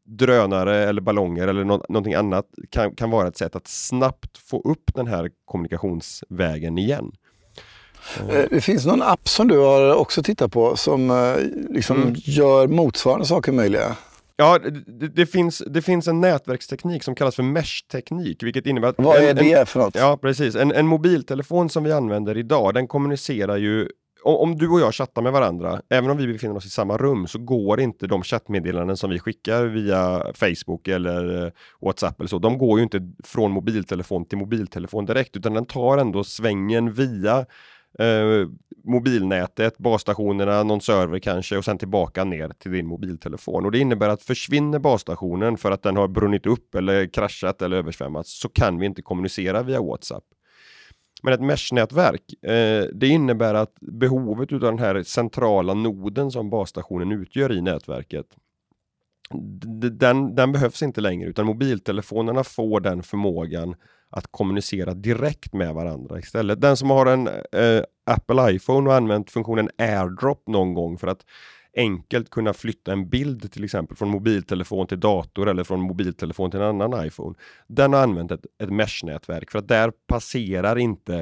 drönare 0.05 0.77
eller 0.77 1.01
ballonger 1.01 1.47
eller 1.47 1.63
nå 1.63 1.85
någonting 1.89 2.13
annat 2.13 2.45
kan, 2.69 2.95
kan 2.95 3.09
vara 3.09 3.27
ett 3.27 3.37
sätt 3.37 3.55
att 3.55 3.67
snabbt 3.67 4.37
få 4.37 4.61
upp 4.61 4.95
den 4.95 5.07
här 5.07 5.29
kommunikationsvägen 5.45 6.77
igen. 6.77 7.11
Eh, 8.29 8.45
det 8.49 8.61
finns 8.61 8.85
någon 8.85 9.01
app 9.01 9.29
som 9.29 9.47
du 9.47 9.57
har 9.57 9.95
också 9.95 10.23
tittat 10.23 10.51
på 10.51 10.75
som 10.75 11.09
eh, 11.09 11.35
liksom 11.69 12.01
mm. 12.01 12.13
gör 12.15 12.67
motsvarande 12.67 13.25
saker 13.25 13.51
möjliga. 13.51 13.95
Ja, 14.37 14.59
det, 14.87 15.07
det, 15.07 15.25
finns, 15.25 15.63
det 15.67 15.81
finns 15.81 16.07
en 16.07 16.21
nätverksteknik 16.21 17.03
som 17.03 17.15
kallas 17.15 17.35
för 17.35 17.43
mesh-teknik, 17.43 18.43
vilket 18.43 18.65
innebär 18.65 18.87
att... 18.87 18.95
Vad 18.97 19.17
en, 19.17 19.23
är 19.23 19.33
det 19.33 19.65
för 19.65 19.79
något? 19.79 19.95
Ja, 19.95 20.17
precis. 20.21 20.55
En, 20.55 20.71
en 20.71 20.87
mobiltelefon 20.87 21.69
som 21.69 21.83
vi 21.83 21.91
använder 21.91 22.37
idag, 22.37 22.73
den 22.73 22.87
kommunicerar 22.87 23.57
ju 23.57 23.89
om, 24.25 24.35
om, 24.35 24.55
du 24.55 24.69
och 24.69 24.79
jag 24.79 24.93
chattar 24.93 25.21
med 25.21 25.31
varandra, 25.31 25.81
även 25.89 26.09
om 26.09 26.17
vi 26.17 26.27
befinner 26.27 26.55
oss 26.55 26.65
i 26.65 26.69
samma 26.69 26.97
rum, 26.97 27.27
så 27.27 27.39
går 27.39 27.79
inte 27.79 28.07
de 28.07 28.23
chattmeddelanden 28.23 28.97
som 28.97 29.09
vi 29.09 29.19
skickar 29.19 29.65
via 29.65 30.23
Facebook 30.33 30.87
eller 30.87 31.45
eh, 31.45 31.51
WhatsApp 31.81 32.19
eller 32.19 32.27
så, 32.27 32.39
de 32.39 32.57
går 32.57 32.79
ju 32.79 32.83
inte 32.83 33.11
från 33.23 33.51
mobiltelefon 33.51 34.25
till 34.25 34.37
mobiltelefon 34.37 35.05
direkt, 35.05 35.37
utan 35.37 35.53
den 35.53 35.65
tar 35.65 35.97
ändå 35.97 36.23
svängen 36.23 36.93
via 36.93 37.45
eh, 37.99 38.47
mobilnätet, 38.83 39.77
basstationerna, 39.77 40.63
någon 40.63 40.81
server 40.81 41.19
kanske 41.19 41.57
och 41.57 41.65
sen 41.65 41.77
tillbaka 41.77 42.23
ner 42.23 42.49
till 42.49 42.71
din 42.71 42.87
mobiltelefon. 42.87 43.65
Och 43.65 43.71
det 43.71 43.79
innebär 43.79 44.09
att 44.09 44.23
försvinner 44.23 44.79
basstationen 44.79 45.57
för 45.57 45.71
att 45.71 45.83
den 45.83 45.95
har 45.95 46.07
brunnit 46.07 46.45
upp 46.45 46.75
eller 46.75 47.07
kraschat 47.13 47.61
eller 47.61 47.77
översvämmats 47.77 48.39
så 48.39 48.49
kan 48.49 48.79
vi 48.79 48.85
inte 48.85 49.01
kommunicera 49.01 49.63
via 49.63 49.81
WhatsApp. 49.81 50.23
Men 51.23 51.33
ett 51.33 51.41
meshnätverk, 51.41 52.43
eh, 52.43 52.85
det 52.93 53.07
innebär 53.07 53.53
att 53.53 53.73
behovet 53.79 54.53
av 54.53 54.59
den 54.59 54.79
här 54.79 55.03
centrala 55.03 55.73
noden 55.73 56.31
som 56.31 56.49
basstationen 56.49 57.11
utgör 57.11 57.51
i 57.51 57.61
nätverket 57.61 58.25
den, 59.91 60.35
den 60.35 60.51
behövs 60.51 60.83
inte 60.83 61.01
längre 61.01 61.29
utan 61.29 61.45
mobiltelefonerna 61.45 62.43
får 62.43 62.79
den 62.79 63.03
förmågan 63.03 63.75
att 64.09 64.27
kommunicera 64.31 64.93
direkt 64.93 65.53
med 65.53 65.73
varandra 65.73 66.19
istället. 66.19 66.61
Den 66.61 66.77
som 66.77 66.89
har 66.89 67.05
en 67.05 67.27
eh, 67.27 67.83
Apple 68.05 68.51
iPhone 68.51 68.89
och 68.89 68.95
använt 68.95 69.31
funktionen 69.31 69.69
AirDrop 69.77 70.47
någon 70.47 70.73
gång 70.73 70.97
för 70.97 71.07
att 71.07 71.25
enkelt 71.75 72.29
kunna 72.29 72.53
flytta 72.53 72.91
en 72.93 73.09
bild 73.09 73.51
till 73.51 73.63
exempel 73.63 73.97
från 73.97 74.09
mobiltelefon 74.09 74.87
till 74.87 74.99
dator 74.99 75.49
eller 75.49 75.63
från 75.63 75.81
mobiltelefon 75.81 76.51
till 76.51 76.59
en 76.59 76.81
annan 76.81 77.07
iPhone. 77.07 77.35
Den 77.67 77.93
har 77.93 78.03
använt 78.03 78.31
ett, 78.31 78.45
ett 78.63 78.69
mesh-nätverk 78.69 79.51
för 79.51 79.59
att 79.59 79.67
där 79.67 79.91
passerar 80.07 80.77
inte 80.77 81.15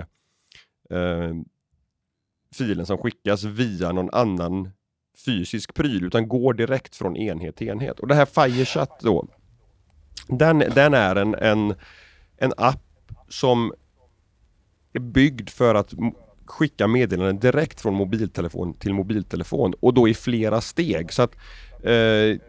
eh, 0.89 1.33
filen 2.55 2.85
som 2.85 2.97
skickas 2.97 3.43
via 3.43 3.91
någon 3.91 4.09
annan 4.11 4.69
fysisk 5.25 5.73
pryl 5.73 6.05
utan 6.05 6.27
går 6.27 6.53
direkt 6.53 6.95
från 6.95 7.17
enhet 7.17 7.55
till 7.55 7.67
enhet. 7.67 7.99
Och 7.99 8.07
det 8.07 8.15
här 8.15 8.25
Firechat 8.25 8.99
då, 8.99 9.27
den, 10.27 10.59
den 10.59 10.93
är 10.93 11.15
en, 11.15 11.35
en 11.35 11.75
en 12.43 12.53
app 12.57 13.11
som 13.29 13.73
är 14.93 14.99
byggd 14.99 15.49
för 15.49 15.75
att 15.75 15.93
skicka 16.45 16.87
meddelanden 16.87 17.39
direkt 17.39 17.81
från 17.81 17.93
mobiltelefon 17.93 18.73
till 18.73 18.93
mobiltelefon 18.93 19.73
och 19.79 19.93
då 19.93 20.07
i 20.07 20.13
flera 20.13 20.61
steg. 20.61 21.13
Så 21.13 21.21
att 21.21 21.35
eh, 21.83 22.39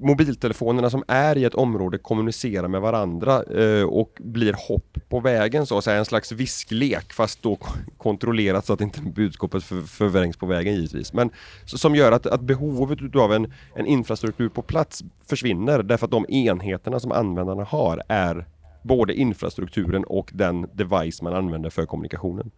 mobiltelefonerna 0.00 0.90
som 0.90 1.04
är 1.08 1.38
i 1.38 1.44
ett 1.44 1.54
område 1.54 1.98
kommunicerar 1.98 2.68
med 2.68 2.80
varandra 2.80 3.42
eh, 3.42 3.84
och 3.84 4.18
blir 4.20 4.54
hopp 4.68 4.98
på 5.08 5.20
vägen 5.20 5.66
så 5.66 5.78
att 5.78 5.84
säga, 5.84 5.98
en 5.98 6.04
slags 6.04 6.32
visklek 6.32 7.12
fast 7.12 7.42
då 7.42 7.58
kontrollerat 7.96 8.66
så 8.66 8.72
att 8.72 8.80
inte 8.80 9.02
budskapet 9.02 9.64
för, 9.64 9.82
förvrängs 9.82 10.36
på 10.36 10.46
vägen 10.46 10.74
givetvis. 10.74 11.12
Men 11.12 11.30
som 11.64 11.94
gör 11.94 12.12
att, 12.12 12.26
att 12.26 12.40
behovet 12.40 13.02
utav 13.02 13.32
en, 13.32 13.52
en 13.74 13.86
infrastruktur 13.86 14.48
på 14.48 14.62
plats 14.62 15.04
försvinner 15.26 15.82
därför 15.82 16.04
att 16.04 16.10
de 16.10 16.26
enheterna 16.28 17.00
som 17.00 17.12
användarna 17.12 17.64
har 17.64 18.02
är 18.08 18.46
både 18.82 19.14
infrastrukturen 19.14 20.04
och 20.04 20.30
den 20.34 20.66
device 20.72 21.22
man 21.22 21.34
använder 21.34 21.70
för 21.70 21.86
kommunikationen. 21.86 22.50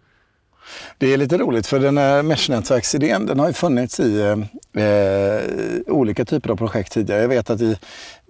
Det 0.99 1.13
är 1.13 1.17
lite 1.17 1.39
roligt 1.39 1.67
för 1.67 1.79
den 1.79 1.99
här 1.99 2.23
Mesh-nätverksidén 2.23 3.27
den 3.27 3.39
har 3.39 3.47
ju 3.47 3.53
funnits 3.53 4.01
i 4.01 4.21
eh, 4.21 5.93
olika 5.93 6.25
typer 6.25 6.51
av 6.51 6.57
projekt 6.57 6.93
tidigare. 6.93 7.21
Jag 7.21 7.29
vet 7.29 7.51
att 7.51 7.61
i, 7.61 7.79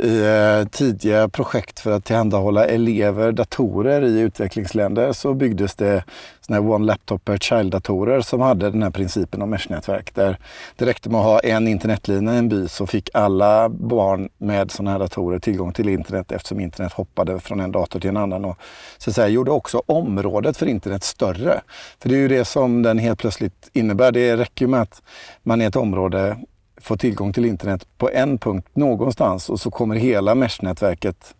i 0.03 0.25
eh, 0.25 0.69
tidiga 0.69 1.29
projekt 1.29 1.81
för 1.81 1.91
att 1.91 2.05
tillhandahålla 2.05 2.67
elever 2.67 3.33
datorer 3.33 4.03
i 4.03 4.21
utvecklingsländer 4.21 5.13
så 5.13 5.35
byggdes 5.35 5.75
det 5.75 6.05
såna 6.53 6.63
här 6.63 6.75
One 6.75 6.87
Laptop 6.87 7.25
Per 7.25 7.39
Child-datorer 7.39 8.21
som 8.21 8.41
hade 8.41 8.71
den 8.71 8.83
här 8.83 8.91
principen 8.91 9.43
om 9.43 9.51
meshnätverk. 9.51 10.15
Där 10.15 10.39
det 10.77 10.87
räckte 10.87 11.11
med 11.11 11.21
att 11.21 11.27
ha 11.27 11.41
en 11.41 11.69
internetlina 11.69 12.35
i 12.35 12.39
en 12.39 12.49
by 12.49 12.69
så 12.69 12.87
fick 12.87 13.11
alla 13.15 13.69
barn 13.69 14.29
med 14.39 14.71
sådana 14.71 14.91
här 14.91 14.99
datorer 14.99 15.39
tillgång 15.39 15.73
till 15.73 15.89
internet 15.89 16.33
eftersom 16.33 16.61
internet 16.61 16.93
hoppade 16.93 17.41
från 17.41 17.61
en 17.61 17.73
dator 17.73 18.01
till 18.01 18.11
en 18.11 18.17
annan. 18.17 18.45
Och 18.45 18.59
så 18.99 19.11
att 19.11 19.15
säga, 19.15 19.29
gjorde 19.29 19.51
också 19.51 19.83
området 19.87 20.57
för 20.57 20.67
internet 20.67 21.05
större. 21.05 21.61
För 21.99 22.09
det 22.09 22.15
är 22.15 22.19
ju 22.19 22.29
det 22.29 22.45
som 22.45 22.83
den 22.83 22.99
helt 22.99 23.19
plötsligt 23.19 23.71
innebär. 23.73 24.13
Det 24.13 24.37
räcker 24.37 24.65
ju 24.65 24.71
med 24.71 24.81
att 24.81 25.03
man 25.43 25.63
i 25.63 25.65
ett 25.65 25.77
område 25.77 26.37
får 26.81 26.97
tillgång 26.97 27.33
till 27.33 27.45
internet 27.45 27.87
på 27.99 28.11
en 28.11 28.39
punkt 28.39 28.69
någonstans 28.73 29.51
och 29.51 29.61
så 29.61 29.71
kommer 29.71 29.97
hela 29.97 30.35
mesh-nätverket 30.35 31.35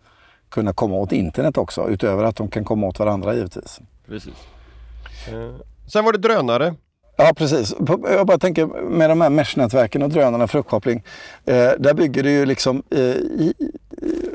kunna 0.49 0.73
komma 0.73 0.95
åt 0.95 1.11
internet 1.11 1.57
också 1.57 1.89
utöver 1.89 2.23
att 2.23 2.35
de 2.35 2.47
kan 2.47 2.63
komma 2.63 2.87
åt 2.87 2.99
varandra 2.99 3.33
givetvis. 3.33 3.79
Precis. 4.07 4.33
Eh, 5.27 5.55
sen 5.87 6.05
var 6.05 6.11
det 6.11 6.17
drönare. 6.17 6.75
Ja 7.17 7.33
precis. 7.35 7.73
Jag 8.03 8.27
bara 8.27 8.37
tänker 8.37 8.65
med 8.89 9.09
de 9.09 9.21
här 9.21 9.29
meshnätverken 9.29 10.01
och 10.01 10.09
drönarna 10.09 10.47
för 10.47 10.59
uppkoppling. 10.59 11.03
Eh, 11.45 11.71
där 11.79 11.93
bygger 11.93 12.23
det 12.23 12.31
ju 12.31 12.45
liksom 12.45 12.83
eh, 12.89 12.99
i, 12.99 13.53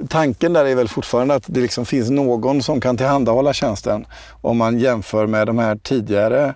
tanken 0.08 0.52
där 0.52 0.64
är 0.64 0.74
väl 0.74 0.88
fortfarande 0.88 1.34
att 1.34 1.44
det 1.46 1.60
liksom 1.60 1.86
finns 1.86 2.10
någon 2.10 2.62
som 2.62 2.80
kan 2.80 2.96
tillhandahålla 2.96 3.52
tjänsten 3.52 4.06
om 4.40 4.56
man 4.56 4.78
jämför 4.78 5.26
med 5.26 5.46
de 5.46 5.58
här 5.58 5.76
tidigare 5.76 6.54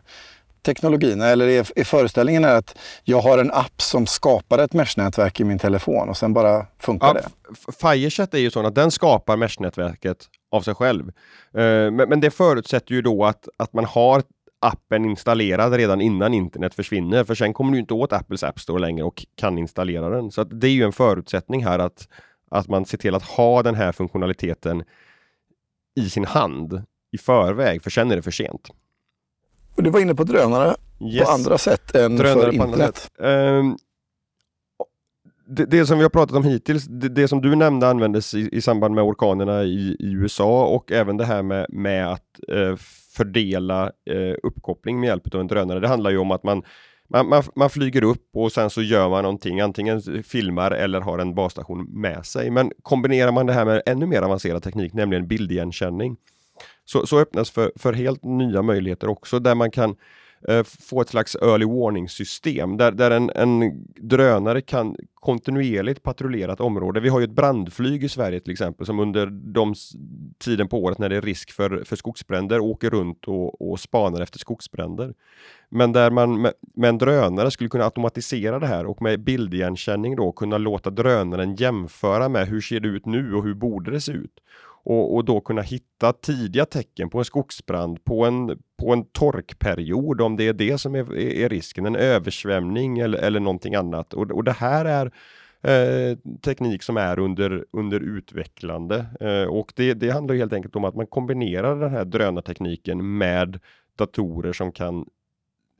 teknologierna 0.62 1.26
eller 1.26 1.48
är, 1.48 1.66
är 1.76 1.84
föreställningen 1.84 2.44
är 2.44 2.54
att 2.54 2.78
jag 3.04 3.20
har 3.20 3.38
en 3.38 3.50
app 3.50 3.82
som 3.82 4.06
skapar 4.06 4.58
ett 4.58 4.72
meshnätverk 4.72 5.40
i 5.40 5.44
min 5.44 5.58
telefon 5.58 6.08
och 6.08 6.16
sen 6.16 6.34
bara 6.34 6.66
funkar 6.78 7.06
ja, 7.06 7.12
det? 7.14 7.72
Firechat 7.80 8.34
är 8.34 8.38
ju 8.38 8.50
så 8.50 8.66
att 8.66 8.74
den 8.74 8.90
skapar 8.90 9.36
meshnätverket 9.36 10.18
av 10.52 10.60
sig 10.60 10.74
själv. 10.74 11.08
Uh, 11.08 11.12
men, 11.90 11.96
men, 12.08 12.20
det 12.20 12.30
förutsätter 12.30 12.94
ju 12.94 13.02
då 13.02 13.24
att, 13.24 13.48
att 13.56 13.72
man 13.72 13.84
har 13.84 14.22
appen 14.60 15.04
installerad 15.04 15.72
redan 15.72 16.00
innan 16.00 16.34
internet 16.34 16.74
försvinner, 16.74 17.24
för 17.24 17.34
sen 17.34 17.54
kommer 17.54 17.72
du 17.72 17.78
inte 17.78 17.94
åt 17.94 18.12
Apples 18.12 18.42
App 18.42 18.60
Store 18.60 18.80
längre 18.80 19.04
och 19.04 19.26
kan 19.34 19.58
installera 19.58 20.10
den. 20.10 20.30
Så 20.30 20.44
det 20.44 20.66
är 20.66 20.70
ju 20.72 20.82
en 20.84 20.92
förutsättning 20.92 21.64
här 21.64 21.78
att, 21.78 22.08
att 22.50 22.68
man 22.68 22.84
ser 22.84 22.98
till 22.98 23.14
att 23.14 23.22
ha 23.22 23.62
den 23.62 23.74
här 23.74 23.92
funktionaliteten 23.92 24.84
i 25.94 26.10
sin 26.10 26.24
hand 26.24 26.82
i 27.12 27.18
förväg, 27.18 27.82
för 27.82 27.90
sen 27.90 28.10
är 28.10 28.16
det 28.16 28.22
för 28.22 28.30
sent. 28.30 28.68
Och 29.76 29.82
du 29.82 29.90
var 29.90 30.00
inne 30.00 30.14
på 30.14 30.24
drönare 30.24 30.74
yes. 31.00 31.24
på 31.24 31.30
andra 31.30 31.58
sätt 31.58 31.94
än 31.94 32.16
drönare 32.16 32.44
för 32.44 32.52
internet. 32.52 33.10
Det, 35.56 35.66
det, 35.66 35.86
som 35.86 35.98
vi 35.98 36.02
har 36.02 36.10
pratat 36.10 36.36
om 36.36 36.44
hittills, 36.44 36.84
det, 36.84 37.08
det 37.08 37.28
som 37.28 37.40
du 37.40 37.56
nämnde 37.56 37.88
användes 37.88 38.34
i, 38.34 38.48
i 38.52 38.60
samband 38.60 38.94
med 38.94 39.04
orkanerna 39.04 39.64
i, 39.64 39.96
i, 40.00 40.12
USA 40.12 40.66
och 40.66 40.92
även 40.92 41.16
det 41.16 41.24
här 41.24 41.42
med, 41.42 41.66
med 41.68 42.12
att 42.12 42.40
eh, 42.48 42.76
fördela 43.16 43.92
eh, 44.10 44.34
uppkoppling 44.42 45.00
med 45.00 45.06
hjälp 45.06 45.34
av 45.34 45.40
en 45.40 45.46
drönare. 45.46 45.80
Det 45.80 45.88
handlar 45.88 46.10
ju 46.10 46.18
om 46.18 46.30
att 46.30 46.42
man, 46.42 46.62
man, 47.08 47.28
man, 47.28 47.42
man, 47.56 47.70
flyger 47.70 48.04
upp 48.04 48.28
och 48.34 48.52
sen 48.52 48.70
så 48.70 48.82
gör 48.82 49.08
man 49.08 49.22
någonting, 49.22 49.60
antingen 49.60 50.02
filmar 50.22 50.70
eller 50.70 51.00
har 51.00 51.18
en 51.18 51.34
basstation 51.34 51.84
med 51.84 52.26
sig. 52.26 52.50
Men 52.50 52.72
kombinerar 52.82 53.32
man 53.32 53.46
det 53.46 53.52
här 53.52 53.64
med 53.64 53.82
ännu 53.86 54.06
mer 54.06 54.22
avancerad 54.22 54.62
teknik, 54.62 54.92
nämligen 54.92 55.28
bildigenkänning, 55.28 56.16
så, 56.84 57.06
så 57.06 57.18
öppnas 57.18 57.50
för, 57.50 57.72
för 57.76 57.92
helt 57.92 58.24
nya 58.24 58.62
möjligheter 58.62 59.08
också 59.08 59.38
där 59.38 59.54
man 59.54 59.70
kan 59.70 59.90
eh, 59.90 59.96
Eh, 60.48 60.62
få 60.64 61.00
ett 61.00 61.08
slags 61.08 61.36
early 61.36 61.66
warning 61.66 62.08
system 62.08 62.76
där, 62.76 62.92
där 62.92 63.10
en, 63.10 63.30
en 63.34 63.84
drönare 63.96 64.60
kan 64.60 64.96
kontinuerligt 65.14 66.02
patrullera 66.02 66.52
ett 66.52 66.60
område. 66.60 67.00
Vi 67.00 67.08
har 67.08 67.20
ju 67.20 67.24
ett 67.24 67.30
brandflyg 67.30 68.04
i 68.04 68.08
Sverige 68.08 68.40
till 68.40 68.52
exempel 68.52 68.86
som 68.86 69.00
under 69.00 69.26
de 69.26 69.74
tiden 70.38 70.68
på 70.68 70.82
året 70.82 70.98
när 70.98 71.08
det 71.08 71.16
är 71.16 71.22
risk 71.22 71.52
för, 71.52 71.84
för 71.84 71.96
skogsbränder 71.96 72.60
åker 72.60 72.90
runt 72.90 73.24
och, 73.28 73.70
och 73.70 73.80
spanar 73.80 74.20
efter 74.20 74.38
skogsbränder. 74.38 75.14
Men 75.68 75.92
där 75.92 76.10
man 76.10 76.40
med, 76.40 76.52
med, 76.74 76.88
en 76.88 76.98
drönare 76.98 77.50
skulle 77.50 77.70
kunna 77.70 77.84
automatisera 77.84 78.58
det 78.58 78.66
här 78.66 78.86
och 78.86 79.02
med 79.02 79.20
bildigenkänning 79.20 80.16
då 80.16 80.32
kunna 80.32 80.58
låta 80.58 80.90
drönaren 80.90 81.54
jämföra 81.54 82.28
med 82.28 82.48
hur 82.48 82.60
ser 82.60 82.80
det 82.80 82.88
ut 82.88 83.06
nu 83.06 83.34
och 83.34 83.44
hur 83.44 83.54
borde 83.54 83.90
det 83.90 84.00
se 84.00 84.12
ut? 84.12 84.40
Och, 84.84 85.14
och 85.14 85.24
då 85.24 85.40
kunna 85.40 85.62
hitta 85.62 86.12
tidiga 86.12 86.64
tecken 86.64 87.10
på 87.10 87.18
en 87.18 87.24
skogsbrand, 87.24 88.04
på 88.04 88.24
en, 88.24 88.62
på 88.78 88.92
en 88.92 89.04
torkperiod, 89.04 90.20
om 90.20 90.36
det 90.36 90.48
är 90.48 90.52
det 90.52 90.78
som 90.78 90.94
är, 90.94 91.16
är 91.18 91.48
risken, 91.48 91.86
en 91.86 91.96
översvämning 91.96 92.98
eller, 92.98 93.18
eller 93.18 93.40
någonting 93.40 93.74
annat. 93.74 94.14
Och, 94.14 94.30
och 94.30 94.44
det 94.44 94.52
här 94.52 94.84
är 94.84 95.12
eh, 95.62 96.18
teknik 96.44 96.82
som 96.82 96.96
är 96.96 97.18
under, 97.18 97.64
under 97.72 98.00
utvecklande 98.00 99.06
eh, 99.20 99.48
och 99.48 99.72
det, 99.76 99.94
det 99.94 100.10
handlar 100.10 100.34
helt 100.34 100.52
enkelt 100.52 100.76
om 100.76 100.84
att 100.84 100.94
man 100.94 101.06
kombinerar 101.06 101.80
den 101.80 101.90
här 101.90 102.04
drönartekniken 102.04 103.18
med 103.18 103.60
datorer 103.96 104.52
som 104.52 104.72
kan 104.72 105.06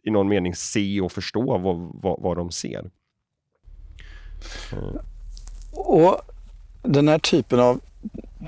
i 0.05 0.11
någon 0.11 0.29
mening 0.29 0.55
se 0.55 1.01
och 1.01 1.13
förstå 1.13 1.59
vad, 1.59 1.93
vad, 2.03 2.23
vad 2.23 2.37
de 2.37 2.51
ser. 2.51 2.91
Och 5.73 6.21
den 6.83 7.09
här 7.09 7.19
typen 7.19 7.61
av 7.61 7.81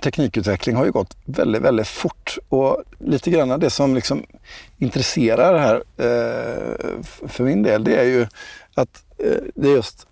teknikutveckling 0.00 0.76
har 0.76 0.84
ju 0.84 0.92
gått 0.92 1.16
väldigt, 1.24 1.62
väldigt 1.62 1.88
fort. 1.88 2.38
Och 2.48 2.82
lite 2.98 3.30
grann 3.30 3.60
det 3.60 3.70
som 3.70 3.94
liksom 3.94 4.22
intresserar 4.78 5.58
här 5.58 5.74
eh, 5.96 7.02
för 7.28 7.44
min 7.44 7.62
del, 7.62 7.84
det 7.84 7.96
är 7.96 8.04
ju 8.04 8.26
att 8.74 9.04
eh, 9.18 9.42
det 9.54 9.68
just 9.68 10.06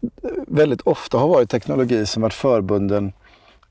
väldigt 0.46 0.80
ofta 0.80 1.18
har 1.18 1.28
varit 1.28 1.50
teknologi 1.50 2.06
som 2.06 2.22
varit 2.22 2.34
förbunden 2.34 3.12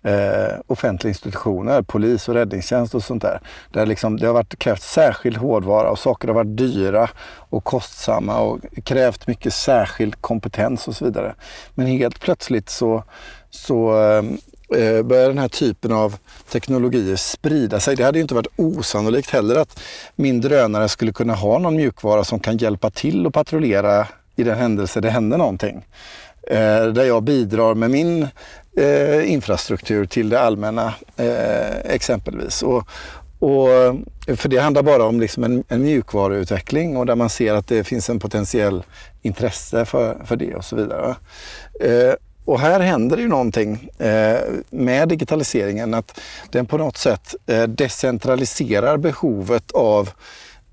eh, 0.03 0.59
offentliga 0.67 1.09
institutioner, 1.09 1.81
polis 1.81 2.29
och 2.29 2.35
räddningstjänst 2.35 2.95
och 2.95 3.03
sånt 3.03 3.21
där. 3.21 3.39
Där 3.71 3.85
liksom, 3.85 4.17
det 4.17 4.27
har 4.27 4.33
varit, 4.33 4.59
krävt 4.59 4.81
särskild 4.81 5.37
hårdvara 5.37 5.91
och 5.91 5.99
saker 5.99 6.27
har 6.27 6.35
varit 6.35 6.57
dyra 6.57 7.09
och 7.35 7.63
kostsamma 7.63 8.39
och 8.39 8.59
krävt 8.83 9.27
mycket 9.27 9.53
särskild 9.53 10.21
kompetens 10.21 10.87
och 10.87 10.95
så 10.95 11.05
vidare. 11.05 11.35
Men 11.75 11.87
helt 11.87 12.19
plötsligt 12.19 12.69
så 12.69 13.03
så 13.49 14.01
Eh, 14.01 14.23
Eh, 14.75 15.03
börjar 15.03 15.27
den 15.27 15.37
här 15.37 15.47
typen 15.47 15.91
av 15.91 16.15
teknologier 16.51 17.15
sprida 17.15 17.79
sig. 17.79 17.95
Det 17.95 18.03
hade 18.03 18.17
ju 18.17 18.21
inte 18.21 18.35
varit 18.35 18.53
osannolikt 18.55 19.29
heller 19.29 19.55
att 19.55 19.79
min 20.15 20.41
drönare 20.41 20.89
skulle 20.89 21.11
kunna 21.13 21.33
ha 21.33 21.59
någon 21.59 21.75
mjukvara 21.75 22.23
som 22.23 22.39
kan 22.39 22.57
hjälpa 22.57 22.89
till 22.89 23.27
att 23.27 23.33
patrullera 23.33 24.07
i 24.35 24.43
den 24.43 24.57
händelse 24.57 25.01
det 25.01 25.09
händer 25.09 25.37
någonting. 25.37 25.85
Eh, 26.47 26.85
där 26.85 27.03
jag 27.03 27.23
bidrar 27.23 27.75
med 27.75 27.91
min 27.91 28.27
eh, 28.77 29.31
infrastruktur 29.31 30.05
till 30.05 30.29
det 30.29 30.39
allmänna 30.39 30.93
eh, 31.17 31.77
exempelvis. 31.85 32.63
Och, 32.63 32.87
och, 33.39 33.67
för 34.35 34.49
det 34.49 34.57
handlar 34.57 34.83
bara 34.83 35.03
om 35.03 35.19
liksom 35.19 35.43
en, 35.43 35.63
en 35.67 35.81
mjukvaruutveckling 35.81 36.97
och 36.97 37.05
där 37.05 37.15
man 37.15 37.29
ser 37.29 37.53
att 37.53 37.67
det 37.67 37.83
finns 37.83 38.09
en 38.09 38.19
potentiell 38.19 38.83
intresse 39.21 39.85
för, 39.85 40.21
för 40.25 40.35
det 40.35 40.55
och 40.55 40.65
så 40.65 40.75
vidare. 40.75 41.15
Och 42.45 42.59
här 42.59 42.79
händer 42.79 43.17
ju 43.17 43.27
någonting 43.27 43.89
eh, 43.97 44.39
med 44.69 45.07
digitaliseringen 45.09 45.93
att 45.93 46.19
den 46.49 46.65
på 46.65 46.77
något 46.77 46.97
sätt 46.97 47.35
eh, 47.47 47.63
decentraliserar 47.63 48.97
behovet 48.97 49.71
av 49.71 50.09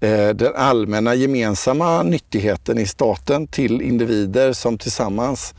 eh, 0.00 0.28
den 0.28 0.52
allmänna 0.56 1.14
gemensamma 1.14 2.02
nyttigheten 2.02 2.78
i 2.78 2.86
staten 2.86 3.46
till 3.46 3.82
individer 3.82 4.52
som 4.52 4.78
tillsammans 4.78 5.54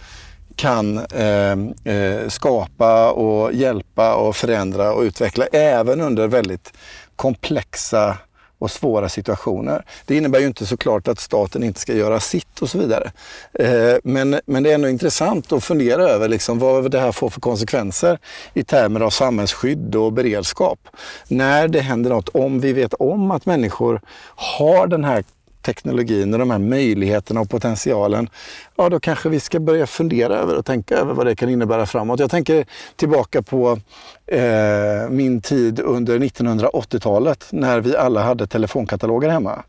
kan 0.56 0.98
eh, 0.98 1.52
eh, 1.94 2.28
skapa 2.28 3.12
och 3.12 3.54
hjälpa 3.54 4.16
och 4.16 4.36
förändra 4.36 4.94
och 4.94 5.02
utveckla 5.02 5.46
även 5.46 6.02
under 6.02 6.28
väldigt 6.28 6.74
komplexa 7.16 8.18
och 8.60 8.72
svåra 8.72 9.10
situationer. 9.10 9.86
Det 10.06 10.16
innebär 10.16 10.40
ju 10.40 10.48
inte 10.48 10.66
såklart 10.66 11.08
att 11.08 11.20
staten 11.20 11.64
inte 11.64 11.80
ska 11.80 11.94
göra 11.94 12.20
sitt 12.20 12.60
och 12.62 12.70
så 12.70 12.78
vidare. 12.78 13.12
Eh, 13.54 13.98
men, 14.04 14.40
men 14.46 14.64
det 14.64 14.70
är 14.70 14.76
ändå 14.76 14.90
intressant 14.90 15.52
att 15.52 15.64
fundera 15.64 16.04
över 16.04 16.28
liksom 16.28 16.60
vad 16.60 16.92
det 16.92 17.00
här 17.00 17.12
får 17.12 17.30
för 17.30 17.42
konsekvenser 17.42 18.20
i 18.54 18.64
termer 18.64 19.00
av 19.00 19.10
samhällsskydd 19.10 19.96
och 19.96 20.14
beredskap. 20.14 20.80
När 21.28 21.68
det 21.68 21.82
händer 21.82 22.10
något, 22.10 22.30
om 22.30 22.60
vi 22.60 22.74
vet 22.74 22.94
om 22.94 23.32
att 23.32 23.46
människor 23.46 24.02
har 24.36 24.88
den 24.88 25.04
här 25.04 25.24
teknologin 25.62 26.34
och 26.34 26.40
de 26.40 26.52
här 26.52 26.60
möjligheterna 26.60 27.42
och 27.42 27.50
potentialen, 27.50 28.30
ja 28.76 28.90
då 28.90 29.00
kanske 29.00 29.30
vi 29.30 29.40
ska 29.40 29.60
börja 29.60 29.88
fundera 29.88 30.36
över 30.36 30.58
och 30.58 30.66
tänka 30.66 30.96
över 30.98 31.14
vad 31.14 31.26
det 31.26 31.36
kan 31.36 31.50
innebära 31.50 31.86
framåt. 31.86 32.20
Jag 32.20 32.32
tänker 32.32 32.66
tillbaka 32.96 33.42
på 33.42 33.80
eh, 34.28 35.10
min 35.10 35.42
tid 35.42 35.80
under 35.80 36.20
1980-talet 36.20 37.48
när 37.52 37.80
vi 37.80 37.96
alla 37.96 38.24
hade 38.24 38.48
telefonkataloger 38.48 39.30
hemma. 39.30 39.64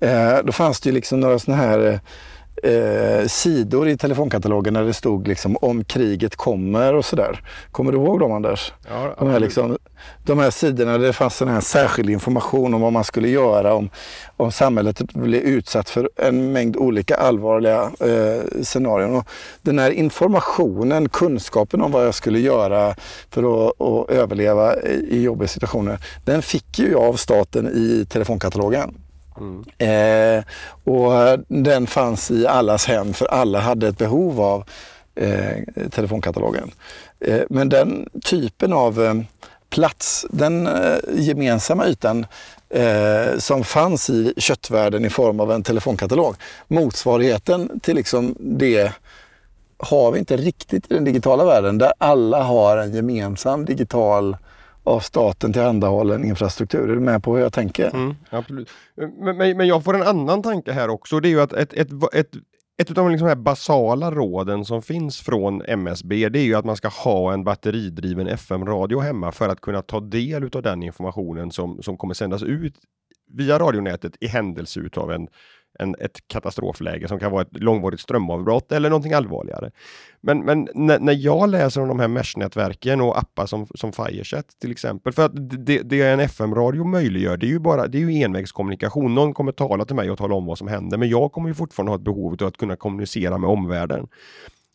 Eh, 0.00 0.38
då 0.44 0.52
fanns 0.52 0.80
det 0.80 0.88
ju 0.88 0.94
liksom 0.94 1.20
några 1.20 1.38
sådana 1.38 1.62
här 1.62 1.86
eh, 1.86 1.98
eh, 2.62 3.26
sidor 3.26 3.88
i 3.88 3.96
telefonkatalogen 3.96 4.74
där 4.74 4.84
det 4.84 4.94
stod 4.94 5.28
liksom 5.28 5.56
om 5.56 5.84
kriget 5.84 6.36
kommer 6.36 6.94
och 6.94 7.04
sådär. 7.04 7.42
Kommer 7.72 7.92
du 7.92 7.98
ihåg 7.98 8.20
dem 8.20 8.32
Anders? 8.32 8.72
Ja, 8.88 9.14
de, 9.18 9.28
här 9.28 9.40
liksom, 9.40 9.78
de 10.24 10.38
här 10.38 10.50
sidorna 10.50 10.98
där 10.98 11.06
det 11.06 11.12
fanns 11.12 11.42
en 11.42 11.48
här 11.48 11.60
särskild 11.60 12.10
information 12.10 12.74
om 12.74 12.80
vad 12.80 12.92
man 12.92 13.04
skulle 13.04 13.28
göra 13.28 13.74
om, 13.74 13.90
om 14.36 14.52
samhället 14.52 15.02
blev 15.02 15.42
utsatt 15.42 15.90
för 15.90 16.10
en 16.16 16.52
mängd 16.52 16.76
olika 16.76 17.16
allvarliga 17.16 17.90
eh, 18.00 18.62
scenarion. 18.62 19.16
Och 19.16 19.28
den 19.62 19.78
här 19.78 19.90
informationen, 19.90 21.08
kunskapen 21.08 21.80
om 21.80 21.92
vad 21.92 22.06
jag 22.06 22.14
skulle 22.14 22.38
göra 22.38 22.94
för 23.30 23.68
att, 23.68 23.80
att 23.80 24.10
överleva 24.10 24.76
i, 24.82 25.06
i 25.10 25.22
jobbiga 25.22 25.48
situationer, 25.48 25.98
den 26.24 26.42
fick 26.42 26.78
ju 26.78 26.90
jag 26.90 27.02
av 27.02 27.14
staten 27.14 27.66
i 27.66 28.06
telefonkatalogen. 28.08 28.94
Mm. 29.40 29.64
Eh, 29.78 30.44
och 30.84 31.38
den 31.48 31.86
fanns 31.86 32.30
i 32.30 32.46
allas 32.46 32.86
hem 32.86 33.14
för 33.14 33.26
alla 33.26 33.60
hade 33.60 33.88
ett 33.88 33.98
behov 33.98 34.40
av 34.40 34.64
eh, 35.14 35.88
telefonkatalogen. 35.90 36.70
Eh, 37.20 37.42
men 37.50 37.68
den 37.68 38.08
typen 38.24 38.72
av 38.72 39.02
eh, 39.02 39.14
plats, 39.70 40.26
den 40.30 40.66
eh, 40.66 40.98
gemensamma 41.14 41.86
ytan 41.86 42.26
eh, 42.68 43.38
som 43.38 43.64
fanns 43.64 44.10
i 44.10 44.34
köttvärlden 44.36 45.04
i 45.04 45.10
form 45.10 45.40
av 45.40 45.52
en 45.52 45.62
telefonkatalog, 45.62 46.34
motsvarigheten 46.68 47.80
till 47.80 47.96
liksom 47.96 48.36
det 48.38 48.92
har 49.78 50.12
vi 50.12 50.18
inte 50.18 50.36
riktigt 50.36 50.90
i 50.90 50.94
den 50.94 51.04
digitala 51.04 51.44
världen 51.44 51.78
där 51.78 51.92
alla 51.98 52.42
har 52.42 52.76
en 52.76 52.94
gemensam 52.94 53.64
digital 53.64 54.36
av 54.90 55.00
staten 55.00 55.52
tillhandahållen 55.52 56.24
infrastruktur. 56.24 56.90
Är 56.90 56.94
du 56.94 57.00
med 57.00 57.22
på 57.22 57.36
hur 57.36 57.42
jag 57.42 57.52
tänker? 57.52 57.94
Mm, 57.94 58.14
absolut. 58.30 58.70
Men, 58.96 59.36
men, 59.36 59.56
men, 59.56 59.66
jag 59.66 59.84
får 59.84 59.94
en 59.94 60.02
annan 60.02 60.42
tanke 60.42 60.72
här 60.72 60.88
också. 60.88 61.20
Det 61.20 61.28
är 61.28 61.30
ju 61.30 61.40
att 61.40 61.52
ett, 61.52 61.72
ett, 61.72 61.88
ett, 62.12 62.30
ett 62.78 62.88
av 62.88 62.94
de 62.94 63.10
liksom 63.10 63.28
här 63.28 63.34
basala 63.34 64.10
råden 64.10 64.64
som 64.64 64.82
finns 64.82 65.20
från 65.20 65.62
MSB, 65.62 66.28
det 66.28 66.38
är 66.38 66.44
ju 66.44 66.54
att 66.54 66.64
man 66.64 66.76
ska 66.76 66.88
ha 66.88 67.32
en 67.32 67.44
batteridriven 67.44 68.26
FM-radio 68.26 69.00
hemma 69.00 69.32
för 69.32 69.48
att 69.48 69.60
kunna 69.60 69.82
ta 69.82 70.00
del 70.00 70.50
av 70.52 70.62
den 70.62 70.82
informationen 70.82 71.50
som, 71.50 71.82
som 71.82 71.96
kommer 71.96 72.14
sändas 72.14 72.42
ut 72.42 72.74
via 73.32 73.58
radionätet 73.58 74.12
i 74.20 74.26
händelse 74.26 74.80
utav 74.80 75.12
en 75.12 75.28
en, 75.80 75.94
ett 75.98 76.28
katastrofläge 76.28 77.08
som 77.08 77.18
kan 77.18 77.32
vara 77.32 77.42
ett 77.42 77.62
långvarigt 77.62 78.00
strömavbrott 78.00 78.72
eller 78.72 78.90
någonting 78.90 79.12
allvarligare. 79.12 79.70
Men, 80.20 80.38
men 80.38 80.68
när, 80.74 80.98
när 80.98 81.12
jag 81.12 81.50
läser 81.50 81.80
om 81.80 81.88
de 81.88 82.00
här 82.00 82.08
Mesh-nätverken 82.08 83.00
och 83.00 83.18
appar 83.18 83.46
som, 83.46 83.66
som 83.74 83.92
Firechat 83.92 84.46
till 84.60 84.70
exempel, 84.70 85.12
för 85.12 85.24
att 85.24 85.32
det, 85.66 85.82
det 85.82 86.02
en 86.02 86.20
FM-radio 86.20 86.84
möjliggör, 86.84 87.36
det 87.36 87.46
är 87.46 87.50
ju 87.50 87.58
bara 87.58 87.86
det 87.86 87.98
är 87.98 88.10
ju 88.10 88.22
envägskommunikation. 88.22 89.14
Någon 89.14 89.34
kommer 89.34 89.52
tala 89.52 89.84
till 89.84 89.96
mig 89.96 90.10
och 90.10 90.18
tala 90.18 90.34
om 90.34 90.46
vad 90.46 90.58
som 90.58 90.68
händer, 90.68 90.98
men 90.98 91.08
jag 91.08 91.32
kommer 91.32 91.48
ju 91.48 91.54
fortfarande 91.54 91.90
ha 91.90 91.96
ett 91.96 92.04
behov 92.04 92.36
av 92.40 92.46
att 92.46 92.56
kunna 92.56 92.76
kommunicera 92.76 93.38
med 93.38 93.50
omvärlden. 93.50 94.08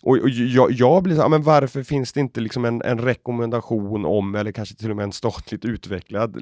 Och, 0.04 0.18
och 0.18 0.30
jag, 0.30 0.72
jag, 0.72 1.04
blir 1.04 1.16
så 1.16 1.22
här, 1.22 1.30
men 1.30 1.44
varför 1.44 1.84
finns 1.84 2.14
det 2.14 2.20
inte 2.20 2.40
liksom 2.40 2.66
en, 2.66 2.82
en, 2.82 3.00
rekommendation 3.00 4.06
om, 4.06 4.36
eller 4.36 4.52
kanske 4.52 4.76
till 4.76 4.90
och 4.90 4.96
med 4.96 5.04
en 5.04 5.12
statligt 5.12 5.66
utvecklad 5.66 6.36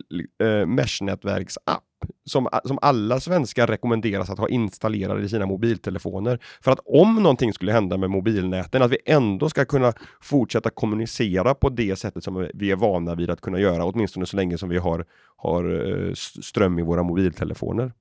eh, 0.43 0.65
Mesh-nätverksapp 0.65 1.84
som, 2.26 2.48
som 2.66 2.80
alla 2.82 3.20
svenskar 3.20 3.68
rekommenderas 3.68 4.30
att 4.30 4.39
ha 4.39 4.50
installerade 4.50 5.24
i 5.24 5.30
sina 5.30 5.46
mobiltelefoner. 5.46 6.39
För 6.62 6.72
att 6.72 6.80
om 6.86 7.16
någonting 7.16 7.54
skulle 7.54 7.72
hända 7.72 7.98
med 7.98 8.10
mobilnäten, 8.10 8.82
att 8.82 8.92
vi 8.92 8.98
ändå 9.06 9.50
ska 9.50 9.66
kunna 9.66 9.94
fortsätta 10.22 10.70
kommunicera 10.70 11.54
på 11.54 11.70
det 11.70 12.00
sättet 12.00 12.24
som 12.24 12.50
vi 12.54 12.72
är 12.72 12.76
vana 12.76 13.16
vid 13.16 13.30
att 13.30 13.42
kunna 13.42 13.60
göra, 13.60 13.86
åtminstone 13.86 14.26
så 14.26 14.36
länge 14.36 14.58
som 14.58 14.70
vi 14.70 14.78
har, 14.78 15.06
har 15.38 15.63
eh, 16.08 16.13
ström 16.42 16.80
i 16.80 16.82
våra 16.82 17.04
mobiltelefoner. 17.04 17.92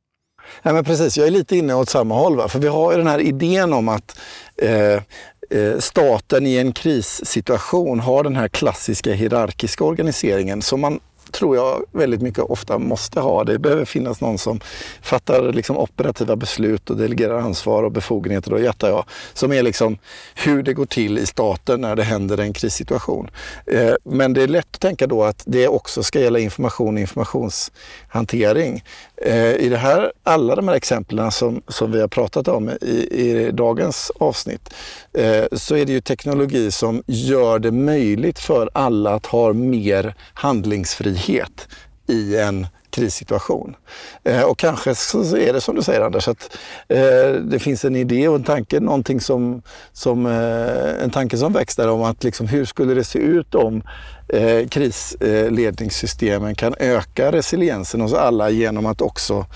Ja, 0.62 0.72
men 0.72 0.84
precis, 0.84 1.18
jag 1.18 1.26
är 1.26 1.30
lite 1.30 1.56
inne 1.56 1.74
åt 1.74 1.88
samma 1.88 2.14
håll. 2.14 2.36
Va? 2.36 2.48
För 2.48 2.58
vi 2.58 2.68
har 2.68 2.92
ju 2.92 2.98
den 2.98 3.06
här 3.06 3.18
idén 3.18 3.72
om 3.72 3.88
att 3.88 4.18
eh, 4.56 4.94
eh 5.50 5.78
staten 5.78 6.46
i 6.46 6.56
en 6.56 6.72
krissituation 6.72 8.00
har 8.00 8.24
den 8.24 8.36
här 8.36 8.48
klassiska 8.48 9.12
hierarkiska 9.12 9.84
organiseringen 9.84 10.62
som 10.62 10.80
man 10.80 11.00
tror 11.32 11.56
jag 11.56 11.84
väldigt 11.92 12.22
mycket 12.22 12.44
ofta 12.44 12.78
måste 12.78 13.20
ha. 13.20 13.44
Det 13.44 13.58
behöver 13.58 13.84
finnas 13.84 14.20
någon 14.20 14.38
som 14.38 14.60
fattar 15.02 15.52
liksom 15.52 15.78
operativa 15.78 16.36
beslut 16.36 16.90
och 16.90 16.96
delegerar 16.96 17.38
ansvar 17.38 17.82
och 17.82 17.92
befogenheter, 17.92 18.52
och 18.52 18.60
jättar 18.60 18.88
jag, 18.88 19.04
som 19.34 19.52
är 19.52 19.62
liksom 19.62 19.98
hur 20.34 20.62
det 20.62 20.72
går 20.74 20.86
till 20.86 21.18
i 21.18 21.26
staten 21.26 21.80
när 21.80 21.96
det 21.96 22.02
händer 22.02 22.38
en 22.38 22.52
krissituation. 22.52 23.30
Eh, 23.66 23.94
men 24.04 24.32
det 24.32 24.42
är 24.42 24.48
lätt 24.48 24.68
att 24.74 24.80
tänka 24.80 25.06
då 25.06 25.24
att 25.24 25.42
det 25.46 25.68
också 25.68 26.02
ska 26.02 26.20
gälla 26.20 26.38
information 26.38 26.94
och 26.94 27.00
informations 27.00 27.72
Eh, 29.16 29.54
I 29.54 29.68
det 29.68 29.76
här, 29.76 30.12
alla 30.22 30.56
de 30.56 30.68
här 30.68 30.74
exemplen 30.74 31.30
som, 31.30 31.62
som 31.68 31.92
vi 31.92 32.00
har 32.00 32.08
pratat 32.08 32.48
om 32.48 32.70
i, 32.70 33.08
i 33.10 33.50
dagens 33.52 34.12
avsnitt 34.20 34.74
eh, 35.12 35.44
så 35.52 35.76
är 35.76 35.84
det 35.84 35.92
ju 35.92 36.00
teknologi 36.00 36.70
som 36.70 37.02
gör 37.06 37.58
det 37.58 37.70
möjligt 37.72 38.38
för 38.38 38.70
alla 38.72 39.14
att 39.14 39.26
ha 39.26 39.52
mer 39.52 40.14
handlingsfrihet 40.34 41.68
i 42.06 42.36
en 42.36 42.66
krissituation. 42.92 43.76
Eh, 44.24 44.42
och 44.42 44.58
kanske 44.58 44.94
så 44.94 45.36
är 45.36 45.52
det 45.52 45.60
som 45.60 45.74
du 45.74 45.82
säger 45.82 46.00
Anders, 46.00 46.28
att 46.28 46.58
eh, 46.88 47.32
det 47.32 47.58
finns 47.58 47.84
en 47.84 47.96
idé 47.96 48.28
och 48.28 48.34
en 48.34 48.44
tanke, 48.44 48.80
någonting 48.80 49.20
som, 49.20 49.62
som, 49.92 50.26
eh, 50.26 51.04
en 51.04 51.10
tanke 51.10 51.36
som 51.36 51.52
växer 51.52 51.88
om 51.88 52.02
att 52.02 52.24
liksom, 52.24 52.46
hur 52.46 52.64
skulle 52.64 52.94
det 52.94 53.04
se 53.04 53.18
ut 53.18 53.54
om 53.54 53.82
eh, 54.28 54.68
krisledningssystemen 54.68 56.54
kan 56.54 56.74
öka 56.78 57.32
resiliensen 57.32 58.00
hos 58.00 58.12
alla 58.12 58.50
genom 58.50 58.86
att 58.86 59.00
också 59.00 59.46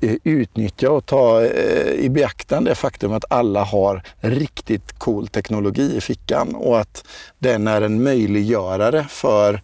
eh, 0.00 0.14
utnyttja 0.24 0.90
och 0.90 1.06
ta 1.06 1.44
eh, 1.44 1.92
i 1.92 2.08
beaktande 2.08 2.70
det 2.70 2.74
faktum 2.74 3.12
att 3.12 3.24
alla 3.30 3.64
har 3.64 4.02
riktigt 4.20 4.98
cool 4.98 5.28
teknologi 5.28 5.96
i 5.96 6.00
fickan 6.00 6.54
och 6.54 6.80
att 6.80 7.04
den 7.38 7.68
är 7.68 7.82
en 7.82 8.02
möjliggörare 8.02 9.06
för 9.10 9.60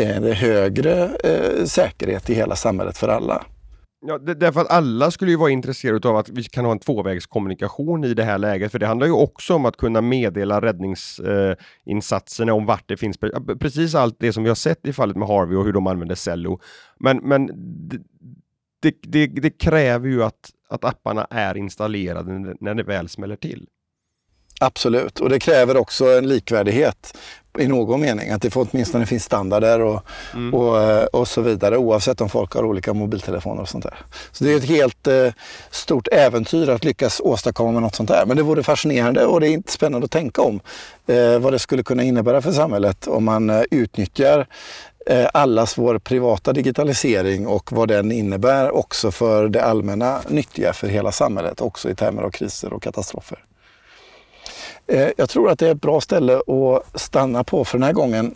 en 0.00 0.32
högre 0.32 1.10
eh, 1.24 1.64
säkerhet 1.64 2.30
i 2.30 2.34
hela 2.34 2.56
samhället 2.56 2.98
för 2.98 3.08
alla. 3.08 3.44
Ja, 4.06 4.18
därför 4.18 4.60
att 4.60 4.70
alla 4.70 5.10
skulle 5.10 5.30
ju 5.30 5.36
vara 5.36 5.50
intresserade 5.50 6.08
av 6.08 6.16
att 6.16 6.28
vi 6.28 6.44
kan 6.44 6.64
ha 6.64 6.72
en 6.72 6.78
tvåvägskommunikation 6.78 8.04
i 8.04 8.14
det 8.14 8.24
här 8.24 8.38
läget, 8.38 8.72
för 8.72 8.78
det 8.78 8.86
handlar 8.86 9.06
ju 9.06 9.12
också 9.12 9.54
om 9.54 9.64
att 9.64 9.76
kunna 9.76 10.00
meddela 10.00 10.60
räddningsinsatserna 10.60 12.52
eh, 12.52 12.56
om 12.56 12.66
vart 12.66 12.88
det 12.88 12.96
finns. 12.96 13.18
Precis 13.60 13.94
allt 13.94 14.16
det 14.18 14.32
som 14.32 14.42
vi 14.42 14.48
har 14.48 14.54
sett 14.54 14.86
i 14.86 14.92
fallet 14.92 15.16
med 15.16 15.28
Harvey 15.28 15.56
och 15.56 15.64
hur 15.64 15.72
de 15.72 15.86
använder 15.86 16.14
Cello. 16.14 16.60
Men, 16.98 17.16
men 17.16 17.46
det, 18.82 18.94
det, 19.02 19.26
det, 19.26 19.50
kräver 19.50 20.08
ju 20.08 20.24
att, 20.24 20.50
att 20.68 20.84
apparna 20.84 21.26
är 21.30 21.56
installerade 21.56 22.54
när 22.60 22.74
det 22.74 22.82
väl 22.82 23.08
smäller 23.08 23.36
till. 23.36 23.66
Absolut, 24.60 25.20
och 25.20 25.28
det 25.28 25.40
kräver 25.40 25.76
också 25.76 26.18
en 26.18 26.28
likvärdighet 26.28 27.18
i 27.58 27.68
någon 27.68 28.00
mening. 28.00 28.30
Att 28.30 28.42
det 28.42 28.50
får 28.50 28.66
åtminstone 28.70 29.06
finns 29.06 29.24
standarder 29.24 29.80
och, 29.80 30.02
mm. 30.34 30.54
och, 30.54 30.82
eh, 30.82 31.04
och 31.04 31.28
så 31.28 31.40
vidare 31.40 31.76
oavsett 31.76 32.20
om 32.20 32.28
folk 32.28 32.54
har 32.54 32.64
olika 32.64 32.94
mobiltelefoner 32.94 33.62
och 33.62 33.68
sånt 33.68 33.84
där. 33.84 33.98
Så 34.32 34.44
det 34.44 34.52
är 34.52 34.56
ett 34.56 34.64
helt 34.64 35.06
eh, 35.06 35.32
stort 35.70 36.08
äventyr 36.12 36.68
att 36.68 36.84
lyckas 36.84 37.20
åstadkomma 37.20 37.80
något 37.80 37.94
sånt 37.94 38.08
där. 38.08 38.24
Men 38.26 38.36
det 38.36 38.42
vore 38.42 38.62
fascinerande 38.62 39.26
och 39.26 39.40
det 39.40 39.48
är 39.48 39.52
inte 39.52 39.72
spännande 39.72 40.04
att 40.04 40.10
tänka 40.10 40.42
om 40.42 40.60
eh, 41.06 41.38
vad 41.38 41.52
det 41.52 41.58
skulle 41.58 41.82
kunna 41.82 42.02
innebära 42.02 42.42
för 42.42 42.52
samhället 42.52 43.06
om 43.06 43.24
man 43.24 43.50
eh, 43.50 43.62
utnyttjar 43.70 44.46
eh, 45.06 45.28
allas 45.34 45.78
vår 45.78 45.98
privata 45.98 46.52
digitalisering 46.52 47.46
och 47.46 47.72
vad 47.72 47.88
den 47.88 48.12
innebär 48.12 48.70
också 48.70 49.10
för 49.10 49.48
det 49.48 49.64
allmänna 49.64 50.20
nyttiga 50.28 50.72
för 50.72 50.88
hela 50.88 51.12
samhället, 51.12 51.60
också 51.60 51.90
i 51.90 51.94
termer 51.94 52.22
av 52.22 52.30
kriser 52.30 52.72
och 52.72 52.82
katastrofer. 52.82 53.38
Eh, 54.88 55.08
jag 55.16 55.28
tror 55.28 55.50
att 55.50 55.58
det 55.58 55.66
är 55.66 55.72
ett 55.72 55.80
bra 55.80 56.00
ställe 56.00 56.36
att 56.36 57.00
stanna 57.00 57.44
på 57.44 57.64
för 57.64 57.78
den 57.78 57.82
här 57.82 57.92
gången. 57.92 58.34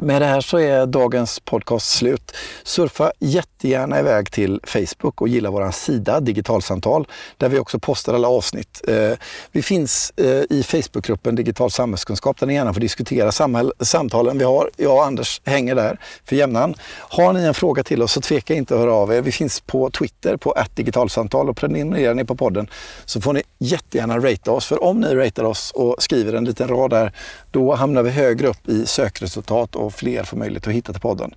Med 0.00 0.22
det 0.22 0.26
här 0.26 0.40
så 0.40 0.58
är 0.58 0.86
dagens 0.86 1.40
podcast 1.40 1.90
slut. 1.90 2.32
Surfa 2.62 3.12
jättegärna 3.18 4.00
iväg 4.00 4.32
till 4.32 4.60
Facebook 4.64 5.20
och 5.20 5.28
gilla 5.28 5.50
vår 5.50 5.70
sida 5.70 6.20
Digitalsamtal 6.20 7.08
där 7.36 7.48
vi 7.48 7.58
också 7.58 7.78
postar 7.78 8.14
alla 8.14 8.28
avsnitt. 8.28 8.82
Eh, 8.88 9.12
vi 9.52 9.62
finns 9.62 10.12
eh, 10.16 10.26
i 10.26 10.62
Facebookgruppen 10.62 11.34
Digital 11.34 11.70
samhällskunskap 11.70 12.40
där 12.40 12.46
ni 12.46 12.54
gärna 12.54 12.74
får 12.74 12.80
diskutera 12.80 13.32
samtalen 13.80 14.38
vi 14.38 14.44
har. 14.44 14.70
Jag 14.76 14.96
och 14.96 15.04
Anders 15.04 15.40
hänger 15.44 15.74
där 15.74 15.98
för 16.24 16.36
jämnan. 16.36 16.74
Har 16.98 17.32
ni 17.32 17.42
en 17.42 17.54
fråga 17.54 17.82
till 17.82 18.02
oss 18.02 18.12
så 18.12 18.20
tveka 18.20 18.54
inte 18.54 18.74
att 18.74 18.80
höra 18.80 18.94
av 18.94 19.12
er. 19.12 19.22
Vi 19.22 19.32
finns 19.32 19.60
på 19.60 19.90
Twitter 19.90 20.36
på 20.36 20.54
digitalsamtal 20.74 21.48
och 21.48 21.56
prenumererar 21.56 22.14
ni 22.14 22.24
på 22.24 22.36
podden 22.36 22.70
så 23.04 23.20
får 23.20 23.32
ni 23.32 23.42
jättegärna 23.58 24.18
ratea 24.18 24.52
oss. 24.52 24.66
För 24.66 24.84
om 24.84 25.00
ni 25.00 25.14
ratear 25.14 25.44
oss 25.44 25.72
och 25.74 25.96
skriver 25.98 26.32
en 26.32 26.44
liten 26.44 26.68
rad 26.68 26.90
där 26.90 27.12
då 27.50 27.74
hamnar 27.74 28.02
vi 28.02 28.10
högre 28.10 28.48
upp 28.48 28.68
i 28.68 28.86
sökresultat 28.86 29.76
och 29.88 29.94
fler 29.94 30.24
får 30.24 30.36
möjlighet 30.36 30.66
att 30.66 30.72
hitta 30.72 30.92
till 30.92 31.02
podden. 31.02 31.34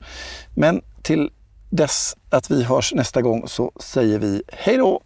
Men 0.56 0.82
till 1.02 1.30
dess 1.70 2.18
att 2.30 2.52
vi 2.52 2.64
hörs 2.64 2.94
nästa 2.94 3.22
gång 3.22 3.48
så 3.48 3.72
säger 3.80 4.20
vi 4.20 4.44
hej 4.48 4.78
då! 4.78 5.02